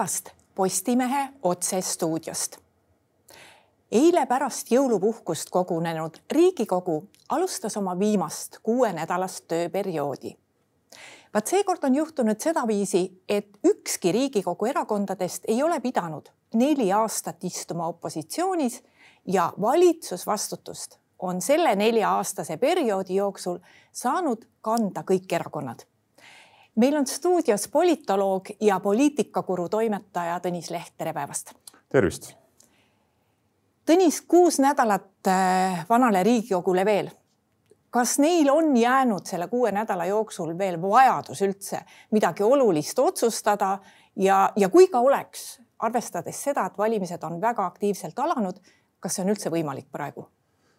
päevast 0.00 0.30
Postimehe 0.54 1.28
otsestuudiost. 1.42 2.56
eile 3.92 4.26
pärast 4.26 4.70
jõulupuhkust 4.72 5.50
kogunenud 5.50 6.16
Riigikogu 6.30 7.08
alustas 7.28 7.76
oma 7.76 7.98
viimast 7.98 8.58
kuuenädalast 8.62 9.44
tööperioodi. 9.48 10.36
vaat 11.34 11.46
seekord 11.46 11.84
on 11.84 11.94
juhtunud 11.94 12.40
sedaviisi, 12.40 13.22
et 13.28 13.48
ükski 13.64 14.12
Riigikogu 14.12 14.66
erakondadest 14.66 15.44
ei 15.48 15.62
ole 15.62 15.80
pidanud 15.80 16.32
neli 16.54 16.92
aastat 16.92 17.44
istuma 17.44 17.86
opositsioonis 17.86 18.82
ja 19.26 19.52
valitsusvastutust 19.60 20.98
on 21.18 21.42
selle 21.42 21.76
nelja-aastase 21.76 22.56
perioodi 22.56 23.14
jooksul 23.14 23.58
saanud 23.92 24.48
kanda 24.60 25.04
kõik 25.04 25.32
erakonnad 25.32 25.89
meil 26.76 26.96
on 26.96 27.06
stuudios 27.06 27.68
politoloog 27.68 28.46
ja 28.60 28.80
poliitikakuru 28.80 29.68
toimetaja 29.68 30.40
Tõnis 30.40 30.70
Leht, 30.70 30.94
tere 30.98 31.12
päevast. 31.12 31.52
tervist. 31.88 32.34
Tõnis, 33.86 34.20
kuus 34.28 34.60
nädalat 34.60 35.26
äh, 35.26 35.86
vanale 35.88 36.22
Riigikogule 36.22 36.84
veel. 36.84 37.10
kas 37.90 38.18
neil 38.18 38.50
on 38.50 38.76
jäänud 38.76 39.26
selle 39.26 39.48
kuue 39.48 39.72
nädala 39.72 40.04
jooksul 40.06 40.58
veel 40.58 40.82
vajadus 40.82 41.42
üldse 41.42 41.80
midagi 42.10 42.42
olulist 42.42 42.98
otsustada 42.98 43.78
ja, 44.16 44.52
ja 44.56 44.68
kui 44.68 44.86
ka 44.88 45.00
oleks, 45.00 45.60
arvestades 45.78 46.42
seda, 46.42 46.66
et 46.66 46.78
valimised 46.78 47.22
on 47.22 47.40
väga 47.40 47.66
aktiivselt 47.66 48.18
alanud, 48.18 48.60
kas 49.00 49.14
see 49.14 49.24
on 49.24 49.34
üldse 49.34 49.50
võimalik 49.50 49.90
praegu? 49.92 50.28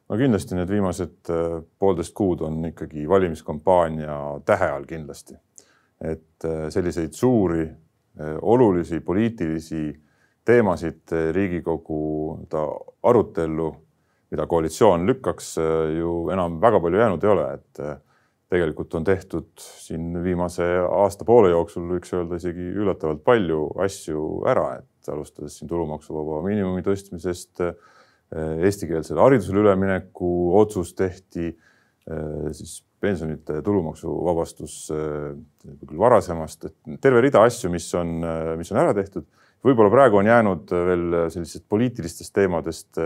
no 0.09 0.17
kindlasti 0.17 0.55
need 0.55 0.69
viimased 0.69 1.29
äh, 1.29 1.61
poolteist 1.79 2.13
kuud 2.13 2.41
on 2.41 2.65
ikkagi 2.65 3.09
valimiskampaania 3.09 4.17
tähe 4.45 4.71
all 4.71 4.85
kindlasti 4.85 5.35
et 6.01 6.45
äh, 6.45 6.67
selliseid 6.73 7.13
suuri 7.13 7.63
äh, 7.63 8.35
olulisi 8.41 8.99
poliitilisi 9.05 9.91
teemasid 10.45 11.13
äh, 11.13 11.29
Riigikogu 11.35 12.39
arutellu, 13.03 13.71
mida 14.31 14.47
koalitsioon 14.47 15.05
lükkaks, 15.05 15.57
ju 15.97 16.11
enam 16.31 16.61
väga 16.61 16.79
palju 16.79 17.01
jäänud 17.01 17.25
ei 17.25 17.29
ole, 17.33 17.47
et 17.57 17.81
tegelikult 18.51 18.93
on 18.95 19.03
tehtud 19.03 19.49
siin 19.59 20.13
viimase 20.23 20.63
aasta 20.87 21.27
poole 21.27 21.49
jooksul, 21.51 21.89
võiks 21.89 22.13
öelda 22.15 22.39
isegi 22.39 22.69
üllatavalt 22.79 23.25
palju 23.27 23.65
asju 23.83 24.21
ära, 24.47 24.77
et 24.79 25.11
alustades 25.11 25.57
siin 25.59 25.67
tulumaksuvaba 25.67 26.39
miinimumi 26.45 26.79
tõstmisest, 26.85 27.59
eestikeelsele 28.63 29.19
haridusele 29.19 29.65
ülemineku 29.65 30.31
otsus 30.61 30.93
tehti, 30.95 31.51
siis 32.55 32.77
pensionite 33.01 33.61
tulumaksuvabastus 33.65 34.75
äh, 34.93 35.75
küll 35.85 35.99
varasemast, 35.99 36.69
et 36.69 36.99
terve 37.03 37.23
rida 37.25 37.43
asju, 37.47 37.71
mis 37.73 37.87
on, 37.97 38.19
äh, 38.23 38.53
mis 38.59 38.71
on 38.73 38.81
ära 38.83 38.93
tehtud. 38.97 39.27
võib-olla 39.61 39.91
praegu 39.93 40.17
on 40.17 40.25
jäänud 40.25 40.71
veel 40.73 41.15
sellistest 41.29 41.67
poliitilistest 41.69 42.33
teemadest 42.33 42.97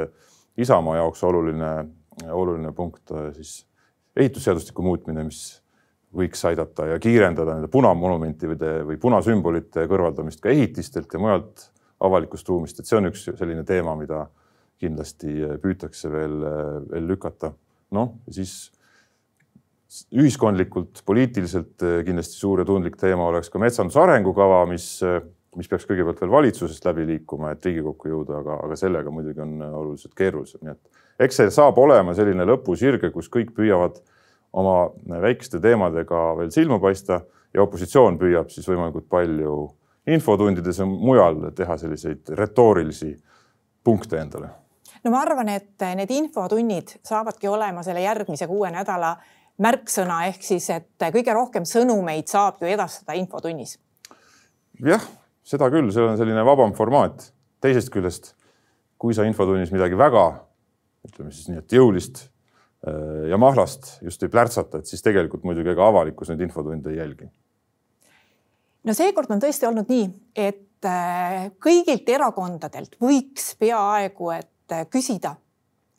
Isamaa 0.56 1.02
jaoks 1.02 1.24
oluline, 1.28 1.72
oluline 2.32 2.72
punkt 2.72 3.12
siis 3.36 3.66
ehitusseadustiku 4.16 4.86
muutmine, 4.86 5.26
mis 5.28 5.42
võiks 6.16 6.46
aidata 6.48 6.86
ja 6.94 7.00
kiirendada 7.04 7.58
nende 7.58 7.68
punamonumentide 7.72 8.72
või 8.88 8.96
punasümbolite 9.02 9.84
kõrvaldamist 9.92 10.40
ka 10.40 10.54
ehitistelt 10.54 11.12
ja 11.12 11.20
mujalt 11.20 11.68
avalikust 12.08 12.48
ruumist, 12.48 12.80
et 12.80 12.88
see 12.88 13.02
on 13.02 13.10
üks 13.12 13.28
selline 13.28 13.66
teema, 13.68 13.98
mida 14.00 14.26
kindlasti 14.80 15.36
püütakse 15.60 16.12
veel, 16.12 16.40
veel 16.88 17.12
lükata. 17.12 17.52
noh, 17.92 18.16
siis 18.32 18.72
ühiskondlikult, 20.16 21.04
poliitiliselt 21.06 21.84
eh, 21.86 22.00
kindlasti 22.06 22.40
suur 22.40 22.62
ja 22.62 22.68
tundlik 22.68 22.98
teema 23.00 23.28
oleks 23.30 23.52
ka 23.54 23.62
metsanduse 23.62 24.02
arengukava, 24.02 24.64
mis, 24.70 24.88
eh, 25.06 25.22
mis 25.56 25.70
peaks 25.72 25.86
kõigepealt 25.90 26.24
veel 26.24 26.34
valitsusest 26.34 26.88
läbi 26.90 27.06
liikuma, 27.12 27.54
et 27.54 27.66
Riigikokku 27.66 28.12
jõuda, 28.12 28.42
aga, 28.42 28.60
aga 28.66 28.80
sellega 28.80 29.14
muidugi 29.14 29.44
on 29.46 29.56
eh, 29.62 29.78
oluliselt 29.84 30.18
keerulisem, 30.18 30.64
nii 30.66 30.76
et 30.76 31.28
eks 31.28 31.42
see 31.42 31.54
saab 31.54 31.80
olema 31.82 32.16
selline 32.18 32.48
lõpusirge, 32.50 33.12
kus 33.14 33.30
kõik 33.32 33.54
püüavad 33.56 34.02
oma 34.56 34.90
väikeste 35.22 35.60
teemadega 35.64 36.28
veel 36.40 36.52
silma 36.56 36.80
paista 36.80 37.22
ja 37.54 37.64
opositsioon 37.64 38.20
püüab 38.20 38.52
siis 38.52 38.68
võimalikult 38.68 39.08
palju 39.12 39.56
infotundides 40.12 40.80
ja 40.80 40.86
mujal 40.88 41.50
teha 41.56 41.78
selliseid 41.82 42.36
retoorilisi 42.38 43.16
punkte 43.84 44.20
endale. 44.22 44.52
No 45.04 45.12
ma 45.14 45.22
arvan, 45.22 45.50
et 45.54 45.84
need 45.98 46.12
infotunnid 46.14 46.96
saavadki 47.06 47.50
olema 47.52 47.84
selle 47.86 48.02
järgmise 48.02 48.48
kuue 48.50 48.72
nädala 48.74 49.16
märksõna 49.62 50.22
ehk 50.30 50.44
siis, 50.44 50.68
et 50.74 51.08
kõige 51.14 51.34
rohkem 51.36 51.68
sõnumeid 51.68 52.28
saab 52.32 52.62
ju 52.62 52.70
edastada 52.70 53.16
infotunnis. 53.20 53.78
jah, 54.84 55.04
seda 55.44 55.70
küll, 55.72 55.92
see 55.94 56.04
on 56.04 56.18
selline 56.20 56.44
vabam 56.46 56.76
formaat. 56.76 57.32
teisest 57.64 57.90
küljest, 57.94 58.34
kui 58.98 59.16
sa 59.16 59.24
infotunnis 59.26 59.72
midagi 59.74 59.98
väga, 59.98 60.26
ütleme 61.08 61.32
siis 61.32 61.48
nii, 61.50 61.62
et 61.64 61.78
jõulist 61.78 62.26
äh, 62.26 63.30
ja 63.32 63.40
mahlast 63.42 63.96
just 64.04 64.24
ei 64.24 64.30
plärtsata, 64.30 64.80
et 64.80 64.92
siis 64.92 65.02
tegelikult 65.02 65.48
muidugi 65.48 65.72
ega 65.72 65.88
avalikkus 65.88 66.30
neid 66.30 66.44
infotunde 66.46 66.92
ei 66.92 67.00
jälgi. 67.00 67.32
no 68.84 68.94
seekord 68.94 69.32
on 69.32 69.42
tõesti 69.42 69.70
olnud 69.70 69.90
nii, 69.90 70.12
et 70.36 70.86
äh, 70.86 71.48
kõigilt 71.64 72.12
erakondadelt 72.12 73.00
võiks 73.02 73.54
peaaegu 73.60 74.32
et 74.36 74.76
äh, 74.76 74.86
küsida 74.92 75.38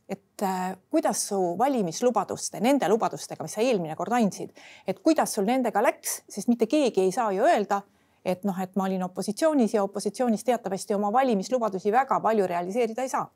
et 0.08 0.42
äh, 0.42 0.76
kuidas 0.90 1.20
su 1.28 1.38
valimislubaduste, 1.58 2.60
nende 2.62 2.88
lubadustega, 2.88 3.42
mis 3.42 3.56
sa 3.56 3.64
eelmine 3.64 3.96
kord 3.98 4.14
andsid, 4.14 4.52
et 4.86 5.00
kuidas 5.02 5.34
sul 5.34 5.46
nendega 5.48 5.82
läks, 5.82 6.20
sest 6.30 6.50
mitte 6.52 6.68
keegi 6.70 7.02
ei 7.02 7.14
saa 7.14 7.32
ju 7.34 7.46
öelda, 7.46 7.80
et 8.26 8.44
noh, 8.46 8.58
et 8.62 8.74
ma 8.78 8.86
olin 8.86 9.02
opositsioonis 9.06 9.74
ja 9.74 9.82
opositsioonis 9.86 10.44
teatavasti 10.46 10.94
oma 10.94 11.12
valimislubadusi 11.14 11.92
väga 11.94 12.20
palju 12.22 12.46
realiseerida 12.46 13.02
ei 13.02 13.10
saa. 13.10 13.26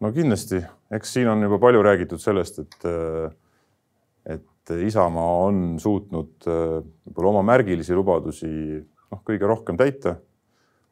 no 0.00 0.12
kindlasti, 0.12 0.60
eks 0.90 1.12
siin 1.16 1.28
on 1.30 1.42
juba 1.46 1.60
palju 1.62 1.82
räägitud 1.82 2.20
sellest, 2.20 2.58
et, 2.58 2.78
äh, 2.88 4.36
et 4.36 4.48
Isamaa 4.86 5.38
on 5.46 5.78
suutnud 5.80 6.46
äh, 6.46 6.82
võib-olla 7.06 7.32
oma 7.32 7.46
märgilisi 7.54 7.96
lubadusi 7.96 8.52
noh, 8.52 9.24
kõige 9.24 9.48
rohkem 9.48 9.80
täita 9.80 10.16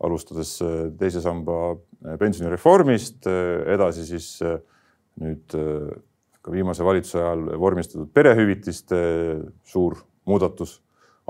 alustades 0.00 0.54
teise 0.98 1.20
samba 1.20 1.74
pensionireformist, 2.20 3.26
edasi 3.28 4.06
siis 4.08 4.30
nüüd 5.20 5.56
äh, 5.58 5.88
ka 6.40 6.52
viimase 6.54 6.84
valitsuse 6.86 7.20
ajal 7.20 7.48
vormistatud 7.60 8.10
perehüvitiste 8.16 9.00
suur 9.68 9.98
muudatus, 10.28 10.78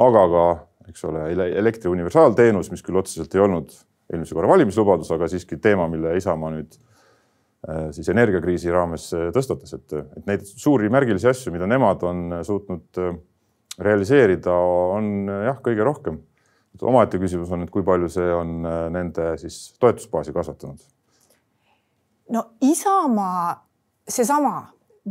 aga 0.01 0.27
ka, 0.33 0.45
eks 0.91 1.07
ole, 1.09 1.25
elektri 1.59 1.91
universaalteenus, 1.91 2.71
mis 2.73 2.85
küll 2.87 3.01
otseselt 3.01 3.35
ei 3.35 3.43
olnud 3.43 3.75
eelmise 4.11 4.37
korra 4.37 4.51
valimislubadus, 4.51 5.11
aga 5.15 5.29
siiski 5.31 5.59
teema, 5.63 5.87
mille 5.91 6.17
Isamaa 6.19 6.53
nüüd 6.55 6.77
äh, 6.77 7.89
siis 7.97 8.11
energiakriisi 8.13 8.73
raames 8.75 9.11
äh, 9.17 9.29
tõstatas, 9.35 9.75
et, 9.79 9.99
et 9.99 10.31
neid 10.31 10.47
suuri 10.51 10.91
märgilisi 10.93 11.31
asju, 11.31 11.55
mida 11.55 11.69
nemad 11.71 12.07
on 12.07 12.41
suutnud 12.47 13.03
realiseerida, 13.81 14.55
on 14.95 15.31
jah, 15.47 15.59
kõige 15.65 15.87
rohkem. 15.87 16.21
Omaette 16.83 17.19
küsimus 17.19 17.51
on, 17.53 17.65
et 17.65 17.71
kui 17.71 17.83
palju 17.87 18.09
see 18.09 18.29
on 18.35 18.63
nende 18.95 19.33
siis 19.41 19.75
toetusbaasi 19.81 20.33
kasvatanud. 20.33 20.85
no 22.31 22.45
Isamaa 22.61 23.57
seesama 24.09 24.55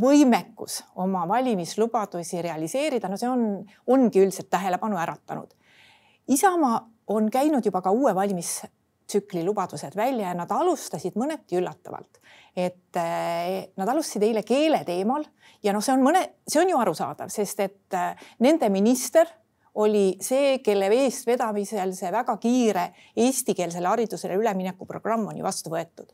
võimekus 0.00 0.80
oma 1.02 1.26
valimislubadusi 1.28 2.42
realiseerida, 2.42 3.08
no 3.08 3.18
see 3.20 3.30
on, 3.30 3.46
ongi 3.90 4.22
üldiselt 4.22 4.50
tähelepanu 4.50 4.98
äratanud. 5.00 5.50
Isamaa 6.30 6.78
on 7.10 7.30
käinud 7.30 7.66
juba 7.66 7.82
ka 7.82 7.90
uue 7.90 8.14
valimistsükli 8.14 9.42
lubadused 9.44 9.96
välja 9.96 10.30
ja 10.30 10.36
nad 10.38 10.50
alustasid 10.54 11.18
mõneti 11.18 11.58
üllatavalt. 11.58 12.20
et 12.56 12.96
eh, 12.98 13.70
nad 13.78 13.88
alustasid 13.88 14.22
eile 14.26 14.42
keele 14.42 14.82
teemal 14.84 15.22
ja 15.62 15.72
noh, 15.72 15.82
see 15.82 15.94
on 15.94 16.02
mõne, 16.02 16.22
see 16.48 16.58
on 16.60 16.68
ju 16.68 16.78
arusaadav, 16.78 17.30
sest 17.30 17.60
et 17.60 17.94
eh, 17.94 18.16
nende 18.42 18.68
minister 18.68 19.26
oli 19.80 20.04
see, 20.22 20.58
kelle 20.64 20.90
eestvedamisel 21.04 21.94
see 21.96 22.12
väga 22.12 22.36
kiire 22.42 22.90
eestikeelsele 23.16 23.88
haridusele 23.88 24.36
ülemineku 24.40 24.86
programm 24.86 25.28
on 25.30 25.40
ju 25.40 25.46
vastu 25.46 25.72
võetud. 25.72 26.12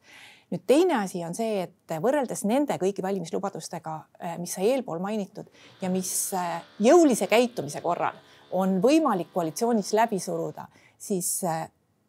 Nüüd 0.53 0.63
teine 0.67 1.01
asi 1.01 1.25
on 1.27 1.35
see, 1.35 1.65
et 1.65 1.95
võrreldes 2.03 2.45
nende 2.47 2.77
kõigi 2.79 3.03
valimislubadustega, 3.03 3.95
äh, 4.23 4.37
mis 4.39 4.55
sai 4.55 4.71
eelpool 4.71 5.01
mainitud 5.03 5.49
ja 5.83 5.91
mis 5.91 6.13
äh, 6.39 6.61
jõulise 6.79 7.27
käitumise 7.27 7.83
korral 7.83 8.15
on 8.55 8.79
võimalik 8.83 9.33
koalitsioonis 9.35 9.91
läbi 9.99 10.21
suruda, 10.23 10.69
siis 11.03 11.41
äh, 11.45 11.65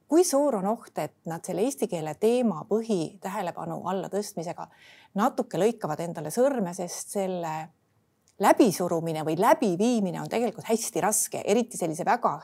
kui 0.07 0.23
suur 0.23 0.59
on 0.59 0.67
oht, 0.69 0.93
et 1.01 1.15
nad 1.25 1.41
selle 1.45 1.65
eesti 1.65 1.89
keele 1.89 2.13
teema 2.19 2.61
põhitähelepanu 2.69 3.81
alla 3.89 4.11
tõstmisega 4.13 4.67
natuke 5.17 5.57
lõikavad 5.57 6.05
endale 6.05 6.29
sõrme, 6.31 6.75
sest 6.77 7.17
selle 7.17 7.55
läbisurumine 8.43 9.25
või 9.25 9.37
läbiviimine 9.39 10.21
on 10.21 10.29
tegelikult 10.29 10.69
hästi 10.69 11.01
raske, 11.03 11.41
eriti 11.45 11.77
sellise 11.77 12.05
väga 12.05 12.37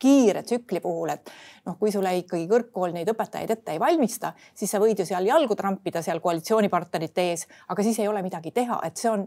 kiire 0.00 0.42
tsükli 0.42 0.80
puhul, 0.80 1.12
et 1.12 1.28
noh, 1.66 1.76
kui 1.78 1.92
sulle 1.92 2.14
ikkagi 2.22 2.46
kõrgkool 2.48 2.94
neid 2.94 3.10
õpetajaid 3.12 3.52
ette 3.52 3.74
ei 3.74 3.82
valmista, 3.82 4.32
siis 4.56 4.72
sa 4.72 4.80
võid 4.80 5.02
ju 5.02 5.04
seal 5.04 5.28
jalgu 5.28 5.56
trampida 5.58 6.00
seal 6.02 6.22
koalitsioonipartnerite 6.24 7.26
ees, 7.32 7.44
aga 7.68 7.84
siis 7.84 8.00
ei 8.00 8.08
ole 8.08 8.22
midagi 8.24 8.54
teha, 8.56 8.80
et 8.86 8.96
see 8.96 9.10
on 9.12 9.26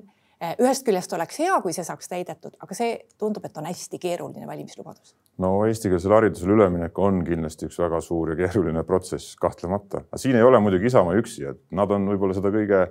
ühest 0.60 0.84
küljest 0.84 1.14
oleks 1.16 1.38
hea, 1.40 1.54
kui 1.64 1.76
see 1.76 1.86
saaks 1.88 2.10
täidetud, 2.12 2.56
aga 2.64 2.76
see 2.76 2.96
tundub, 3.22 3.46
et 3.48 3.58
on 3.60 3.68
hästi 3.70 4.00
keeruline 4.02 4.48
valimislubadus. 4.50 5.14
no 5.44 5.54
eestikeelsele 5.70 6.18
haridusele 6.18 6.58
üleminek 6.58 7.00
on 7.00 7.22
kindlasti 7.28 7.70
üks 7.70 7.80
väga 7.80 8.02
suur 8.04 8.34
ja 8.34 8.40
keeruline 8.42 8.84
protsess, 8.88 9.38
kahtlemata, 9.40 10.04
aga 10.10 10.20
siin 10.20 10.36
ei 10.40 10.44
ole 10.44 10.60
muidugi 10.60 10.90
Isamaa 10.92 11.16
üksi, 11.22 11.46
et 11.54 11.62
nad 11.72 11.92
on 11.94 12.10
võib-olla 12.12 12.36
seda 12.38 12.52
kõige 12.54 12.84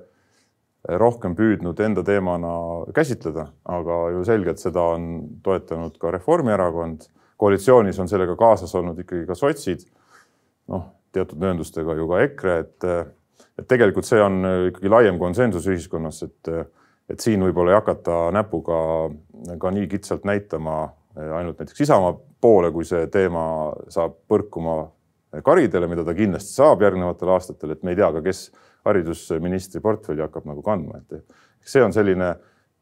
rohkem 0.89 1.35
püüdnud 1.39 1.79
enda 1.81 2.03
teemana 2.03 2.53
käsitleda, 2.95 3.47
aga 3.71 3.99
ju 4.17 4.25
selgelt 4.27 4.59
seda 4.59 4.83
on 4.97 5.09
toetanud 5.43 5.99
ka 5.99 6.11
Reformierakond. 6.11 7.09
koalitsioonis 7.37 7.99
on 7.99 8.09
sellega 8.09 8.37
kaasas 8.39 8.75
olnud 8.75 8.99
ikkagi 8.99 9.27
ka 9.27 9.35
sotsid. 9.35 9.87
noh, 10.69 10.85
teatud 11.13 11.39
mööndustega 11.39 11.95
ju 11.99 12.09
ka 12.09 12.21
EKRE, 12.23 12.59
et, 12.59 12.85
et 13.59 13.69
tegelikult 13.69 14.07
see 14.07 14.21
on 14.23 14.43
ikkagi 14.71 14.89
laiem 14.89 15.19
konsensus 15.19 15.67
ühiskonnas, 15.67 16.23
et, 16.23 16.51
et 17.11 17.21
siin 17.21 17.43
võib-olla 17.43 17.75
ei 17.75 17.79
hakata 17.81 18.19
näpuga 18.33 18.79
ka 19.59 19.71
nii 19.71 19.89
kitsalt 19.91 20.25
näitama 20.25 20.93
ainult 21.17 21.59
näiteks 21.59 21.81
Isamaa 21.81 22.15
poole, 22.41 22.71
kui 22.73 22.85
see 22.89 23.07
teema 23.13 23.45
saab 23.93 24.17
põrkuma 24.31 24.87
karidele, 25.45 25.89
mida 25.89 26.05
ta 26.05 26.15
kindlasti 26.17 26.55
saab 26.57 26.83
järgnevatel 26.83 27.31
aastatel, 27.35 27.75
et 27.75 27.83
me 27.83 27.93
ei 27.93 28.01
tea 28.01 28.11
ka, 28.13 28.23
kes 28.25 28.47
haridusministri 28.87 29.81
portfelli 29.81 30.25
hakkab 30.25 30.49
nagu 30.49 30.63
kandma, 30.65 31.03
et 31.03 31.23
see 31.67 31.83
on 31.85 31.95
selline 31.95 32.35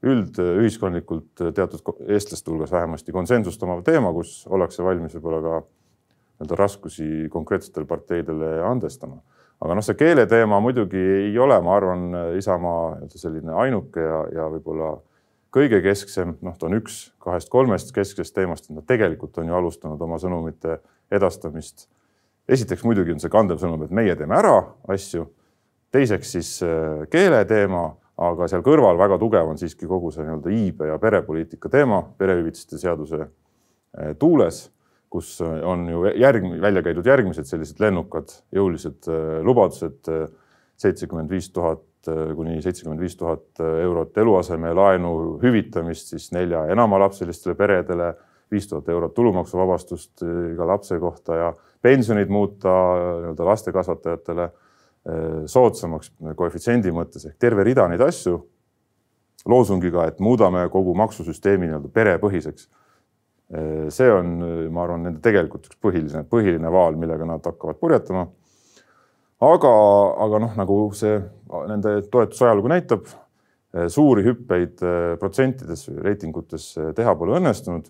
üldühiskondlikult 0.06 1.43
teatud 1.55 2.06
eestlaste 2.08 2.50
hulgas 2.50 2.73
vähemasti 2.73 3.12
konsensust 3.12 3.62
omav 3.67 3.82
teema, 3.85 4.12
kus 4.17 4.47
ollakse 4.49 4.85
valmis 4.85 5.17
võib-olla 5.19 5.43
ka 5.44 5.58
nii-öelda 5.61 6.56
raskusi 6.56 7.29
konkreetsetele 7.32 7.85
parteidele 7.87 8.62
andestama. 8.64 9.20
aga 9.61 9.75
noh, 9.76 9.85
see 9.85 9.99
keele 10.00 10.25
teema 10.26 10.56
muidugi 10.64 11.00
ei 11.26 11.38
ole, 11.38 11.58
ma 11.61 11.75
arvan, 11.76 12.06
Isamaa 12.38 13.11
selline 13.12 13.52
ainuke 13.52 14.00
ja, 14.00 14.23
ja 14.32 14.47
võib-olla 14.49 14.94
kõige 15.52 15.82
kesksem, 15.85 16.38
noh, 16.41 16.56
ta 16.56 16.70
on 16.70 16.79
üks 16.79 17.11
kahest-kolmest 17.20 17.93
kesksest 17.93 18.35
teemast, 18.35 18.70
nad 18.73 18.87
tegelikult 18.88 19.37
on 19.43 19.50
ju 19.50 19.58
alustanud 19.58 20.00
oma 20.00 20.17
sõnumite 20.23 20.79
edastamist. 21.12 21.88
esiteks 22.49 22.85
muidugi 22.88 23.12
on 23.12 23.20
see 23.20 23.31
kandev 23.31 23.61
sõnum, 23.61 23.85
et 23.85 23.93
meie 23.93 24.17
teeme 24.17 24.38
ära 24.38 24.62
asju 24.88 25.29
teiseks 25.93 26.33
siis 26.37 26.51
äh, 26.63 27.05
keele 27.11 27.43
teema, 27.49 27.91
aga 28.21 28.49
seal 28.51 28.63
kõrval 28.65 28.99
väga 29.01 29.19
tugev 29.21 29.49
on 29.49 29.59
siiski 29.61 29.89
kogu 29.89 30.13
see 30.15 30.27
nii-öelda 30.27 30.53
iibe 30.55 30.91
ja 30.91 30.99
perepoliitika 31.01 31.71
teema 31.73 32.03
perehüvitiste 32.19 32.79
seaduse 32.81 33.23
äh, 33.25 34.13
tuules, 34.21 34.63
kus 35.11 35.39
äh, 35.45 35.61
on 35.67 35.89
ju 35.91 36.05
järg, 36.21 36.47
välja 36.63 36.85
käidud 36.87 37.11
järgmised 37.11 37.49
sellised 37.49 37.83
lennukad 37.83 38.33
jõulised 38.55 39.11
lubadused, 39.47 40.11
seitsekümmend 40.81 41.31
viis 41.31 41.51
tuhat 41.53 41.87
kuni 42.07 42.63
seitsekümmend 42.65 43.03
viis 43.03 43.13
tuhat 43.21 43.61
eurot 43.61 44.17
eluasemelaenu 44.23 45.11
hüvitamist 45.43 46.15
siis 46.15 46.31
nelja 46.33 46.63
ja 46.65 46.73
enamalapselistele 46.73 47.53
peredele, 47.59 48.15
viis 48.51 48.71
tuhat 48.71 48.89
eurot 48.89 49.13
tulumaksuvabastust 49.15 50.25
iga 50.25 50.69
lapse 50.71 50.97
kohta 51.03 51.37
ja 51.37 51.51
pensionid 51.85 52.33
muuta 52.33 52.73
nii-öelda 52.97 53.49
lastekasvatajatele 53.51 54.49
Äh, 54.49 54.70
soodsamaks 55.49 56.11
koefitsiendi 56.37 56.93
mõttes 56.93 57.25
ehk 57.25 57.38
terve 57.41 57.64
rida 57.64 57.87
neid 57.88 58.02
asju 58.05 58.35
loosungiga, 59.49 60.05
et 60.11 60.20
muudame 60.20 60.67
kogu 60.73 60.94
maksusüsteemi 60.99 61.69
nii-öelda 61.69 61.88
perepõhiseks. 61.94 62.67
Äh, 63.55 63.87
see 63.94 64.11
on, 64.12 64.37
ma 64.73 64.85
arvan, 64.85 65.06
nende 65.06 65.23
tegelikult 65.25 65.70
üks 65.70 65.81
põhiline, 65.82 66.25
põhiline 66.29 66.73
vaal, 66.73 66.99
millega 67.00 67.29
nad 67.29 67.47
hakkavad 67.47 67.81
purjetama. 67.81 68.26
aga, 69.41 69.73
aga 70.26 70.38
noh, 70.44 70.52
nagu 70.61 70.79
see 70.93 71.17
nende 71.70 71.97
toetuse 72.12 72.44
ajalugu 72.44 72.69
näitab, 72.75 73.08
äh, 73.73 73.88
suuri 73.88 74.26
hüppeid 74.29 74.85
protsentides, 75.19 75.88
reitingutes 76.05 76.75
teha 76.97 77.17
pole 77.17 77.41
õnnestunud. 77.41 77.88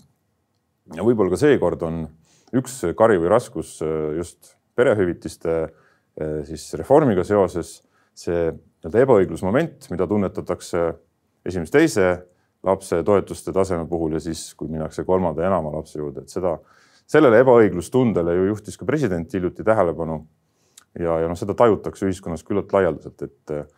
ja 0.95 1.03
võib-olla 1.03 1.35
ka 1.35 1.43
seekord 1.43 1.83
on 1.83 2.07
üks 2.55 2.81
kari 2.99 3.19
või 3.19 3.29
raskus 3.31 3.79
just 4.17 4.57
perehüvitiste 4.75 5.59
Äh, 5.61 5.90
siis 6.47 6.67
reformiga 6.79 7.25
seoses 7.27 7.79
see 8.17 8.51
nii-öelda 8.51 9.05
ebaõiglusmoment, 9.05 9.87
mida 9.93 10.07
tunnetatakse 10.09 10.83
esimese, 11.47 11.73
teise 11.73 12.09
lapse 12.67 13.01
toetuste 13.07 13.53
taseme 13.57 13.87
puhul 13.89 14.17
ja 14.17 14.21
siis, 14.21 14.51
kui 14.57 14.69
minnakse 14.69 15.05
kolmanda 15.09 15.45
ja 15.45 15.51
enama 15.53 15.73
lapse 15.77 16.01
juurde, 16.01 16.25
et 16.25 16.33
seda, 16.33 16.57
sellele 17.09 17.41
ebaõiglustundele 17.45 18.37
ju 18.37 18.51
juhtis 18.51 18.77
ka 18.81 18.89
president 18.89 19.33
hiljuti 19.33 19.65
tähelepanu. 19.65 20.21
ja, 20.99 21.21
ja 21.23 21.29
noh, 21.29 21.39
seda 21.39 21.55
tajutakse 21.55 22.09
ühiskonnas 22.09 22.45
küllalt 22.45 22.73
laialdaselt, 22.75 23.23
et, 23.23 23.75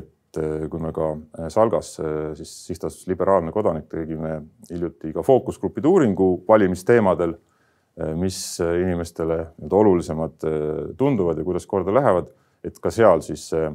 et 0.00 0.38
kui 0.70 0.80
me 0.82 0.90
ka 0.94 1.12
Salgas 1.52 1.92
siis 2.34 2.54
sihtasutus 2.66 3.06
Liberaalne 3.06 3.52
Kodanik 3.52 3.86
tegime 3.86 4.40
hiljuti 4.70 5.12
ka 5.14 5.22
fookusgruppide 5.22 5.86
uuringu 5.88 6.30
valimisteemadel 6.48 7.36
Äh, 7.36 7.53
mis 8.18 8.38
äh, 8.60 8.80
inimestele 8.82 9.36
nii-öelda 9.54 9.76
olulisemad 9.76 10.46
äh, 10.48 10.54
tunduvad 10.98 11.38
ja 11.38 11.44
kuidas 11.46 11.66
korda 11.70 11.94
lähevad, 11.94 12.32
et 12.64 12.78
ka 12.82 12.90
seal 12.90 13.22
siis 13.22 13.46
see, 13.52 13.68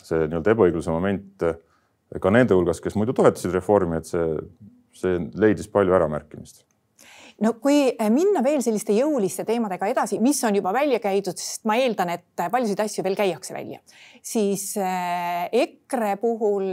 see 0.00 0.22
nii-öelda 0.24 0.54
ebaõigluse 0.54 0.94
moment 0.94 1.44
ka 2.22 2.32
nende 2.32 2.56
hulgas, 2.56 2.80
kes 2.80 2.96
muidu 2.96 3.12
toetasid 3.16 3.52
reformi, 3.52 3.98
et 4.00 4.08
see, 4.08 4.24
see 4.96 5.18
leidis 5.36 5.68
palju 5.68 5.92
äramärkimist. 5.96 6.62
No 7.42 7.52
kui 7.60 7.90
minna 8.14 8.40
veel 8.40 8.62
selliste 8.64 8.94
jõuliste 8.96 9.44
teemadega 9.44 9.90
edasi, 9.92 10.16
mis 10.24 10.38
on 10.48 10.56
juba 10.56 10.72
välja 10.72 11.02
käidud, 11.02 11.36
sest 11.36 11.66
ma 11.68 11.76
eeldan, 11.76 12.14
et 12.14 12.44
paljusid 12.52 12.80
asju 12.80 13.04
veel 13.04 13.18
käiakse 13.18 13.52
välja, 13.52 13.82
siis 14.24 14.70
EKRE 14.78 16.14
puhul 16.22 16.70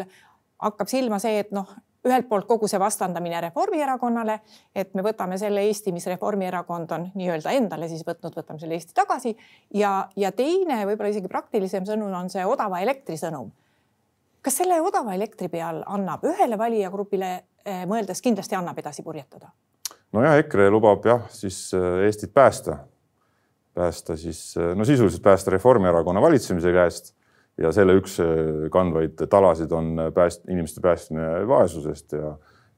hakkab 0.63 0.87
silma 0.87 1.19
see, 1.19 1.41
et 1.41 1.51
noh, 1.51 1.67
ühelt 2.07 2.27
poolt 2.29 2.47
kogu 2.47 2.67
see 2.67 2.79
vastandamine 2.81 3.39
Reformierakonnale, 3.47 4.39
et 4.75 4.93
me 4.95 5.03
võtame 5.05 5.37
selle 5.39 5.63
Eesti, 5.67 5.93
mis 5.95 6.05
Reformierakond 6.11 6.91
on 6.95 7.07
nii-öelda 7.15 7.53
endale 7.55 7.87
siis 7.91 8.03
võtnud, 8.07 8.35
võtame 8.35 8.59
selle 8.59 8.77
Eesti 8.77 8.95
tagasi 8.97 9.35
ja, 9.79 9.95
ja 10.19 10.31
teine 10.35 10.83
võib-olla 10.89 11.13
isegi 11.13 11.31
praktilisem 11.31 11.87
sõnum 11.87 12.13
on 12.19 12.31
see 12.33 12.45
odava 12.45 12.81
elektri 12.83 13.17
sõnum. 13.19 13.51
kas 14.43 14.59
selle 14.59 14.81
odava 14.81 15.13
elektri 15.15 15.47
peal 15.47 15.83
annab 15.87 16.25
ühele 16.27 16.57
valijagrupile 16.59 17.33
eh, 17.65 17.85
mõeldes 17.87 18.21
kindlasti 18.21 18.55
annab 18.59 18.79
edasi 18.79 19.03
purjetada? 19.03 19.53
nojah, 20.11 20.37
EKRE 20.43 20.69
lubab 20.69 21.05
jah, 21.05 21.27
siis 21.31 21.73
eh, 21.73 22.05
Eestit 22.05 22.33
päästa, 22.33 22.77
päästa 23.73 24.17
siis 24.17 24.57
eh, 24.57 24.75
no 24.75 24.85
sisuliselt 24.85 25.23
päästa 25.23 25.55
Reformierakonna 25.55 26.21
valitsemise 26.21 26.71
käest 26.71 27.15
ja 27.61 27.71
selle 27.75 27.97
üks 27.99 28.17
äh, 28.23 28.65
kandvaid 28.73 29.21
talasid 29.29 29.71
on 29.75 29.93
pääst-, 30.15 30.45
inimeste 30.49 30.81
päästmine 30.81 31.45
vaesusest 31.47 32.15
ja, 32.17 32.33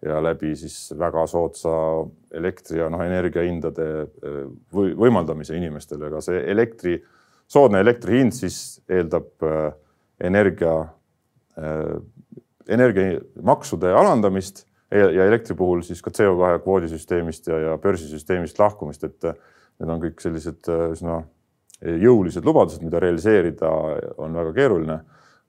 ja 0.06 0.22
läbi 0.24 0.56
siis 0.60 0.94
väga 1.00 1.26
soodsa 1.32 1.72
elektri 2.36 2.82
ja 2.82 2.90
noh, 2.92 3.04
energiahindade 3.06 3.88
äh, 4.04 4.42
või 4.76 4.94
võimaldamise 5.00 5.56
inimestele, 5.58 6.10
aga 6.10 6.22
see 6.24 6.44
elektri, 6.52 6.98
soodne 7.48 7.82
elektri 7.84 8.22
hind 8.22 8.36
siis 8.36 8.82
eeldab 8.90 9.32
äh, 9.46 9.72
energia, 10.26 10.86
energiamaksude 12.72 13.90
alandamist 13.96 14.62
ja, 14.92 15.10
ja 15.12 15.26
elektri 15.28 15.56
puhul 15.56 15.84
siis 15.88 16.02
ka 16.04 16.12
CO2 16.12 16.62
kvoodisüsteemist 16.64 17.48
ja, 17.48 17.60
ja 17.60 17.76
börsisüsteemist 17.80 18.60
lahkumist, 18.60 19.04
et 19.08 19.28
need 19.80 19.92
on 19.92 20.02
kõik 20.04 20.24
sellised 20.24 20.68
üsna 20.68 21.22
jõulised 21.82 22.46
lubadused, 22.46 22.84
mida 22.86 23.00
realiseerida 23.00 23.70
on 24.18 24.36
väga 24.36 24.54
keeruline. 24.56 25.00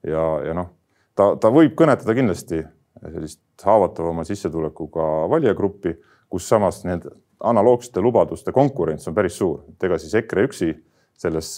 ja, 0.07 0.23
ja 0.45 0.53
noh, 0.53 0.73
ta, 1.15 1.35
ta 1.39 1.51
võib 1.53 1.75
kõnetada 1.77 2.15
kindlasti 2.15 2.61
sellist 3.01 3.41
haavatavama 3.63 4.25
sissetulekuga 4.25 5.29
valijagruppi, 5.29 5.95
kus 6.29 6.47
samas 6.49 6.83
need 6.85 7.07
analoogsete 7.43 8.01
lubaduste 8.01 8.51
konkurents 8.51 9.07
on 9.07 9.15
päris 9.15 9.37
suur, 9.37 9.61
et 9.69 9.83
ega 9.83 9.97
siis 10.01 10.15
EKRE 10.17 10.45
üksi 10.47 10.71
selles 11.17 11.51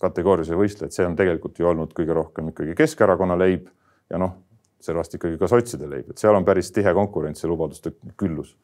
kategoorias 0.00 0.50
ei 0.52 0.60
võistle, 0.60 0.88
et 0.88 0.96
see 0.96 1.06
on 1.06 1.16
tegelikult 1.16 1.58
ju 1.60 1.68
olnud 1.68 1.92
kõige 1.96 2.16
rohkem 2.16 2.50
ikkagi 2.52 2.76
Keskerakonna 2.76 3.36
leib 3.38 3.68
ja 4.10 4.20
noh, 4.20 4.34
sellest 4.80 5.16
ikkagi 5.16 5.38
ka 5.40 5.48
sotside 5.50 5.88
leib, 5.88 6.10
et 6.10 6.20
seal 6.20 6.36
on 6.36 6.44
päris 6.44 6.72
tihe 6.72 6.92
konkurents 6.96 7.44
ja 7.44 7.50
lubaduste 7.50 7.94
küllus. 8.16 8.56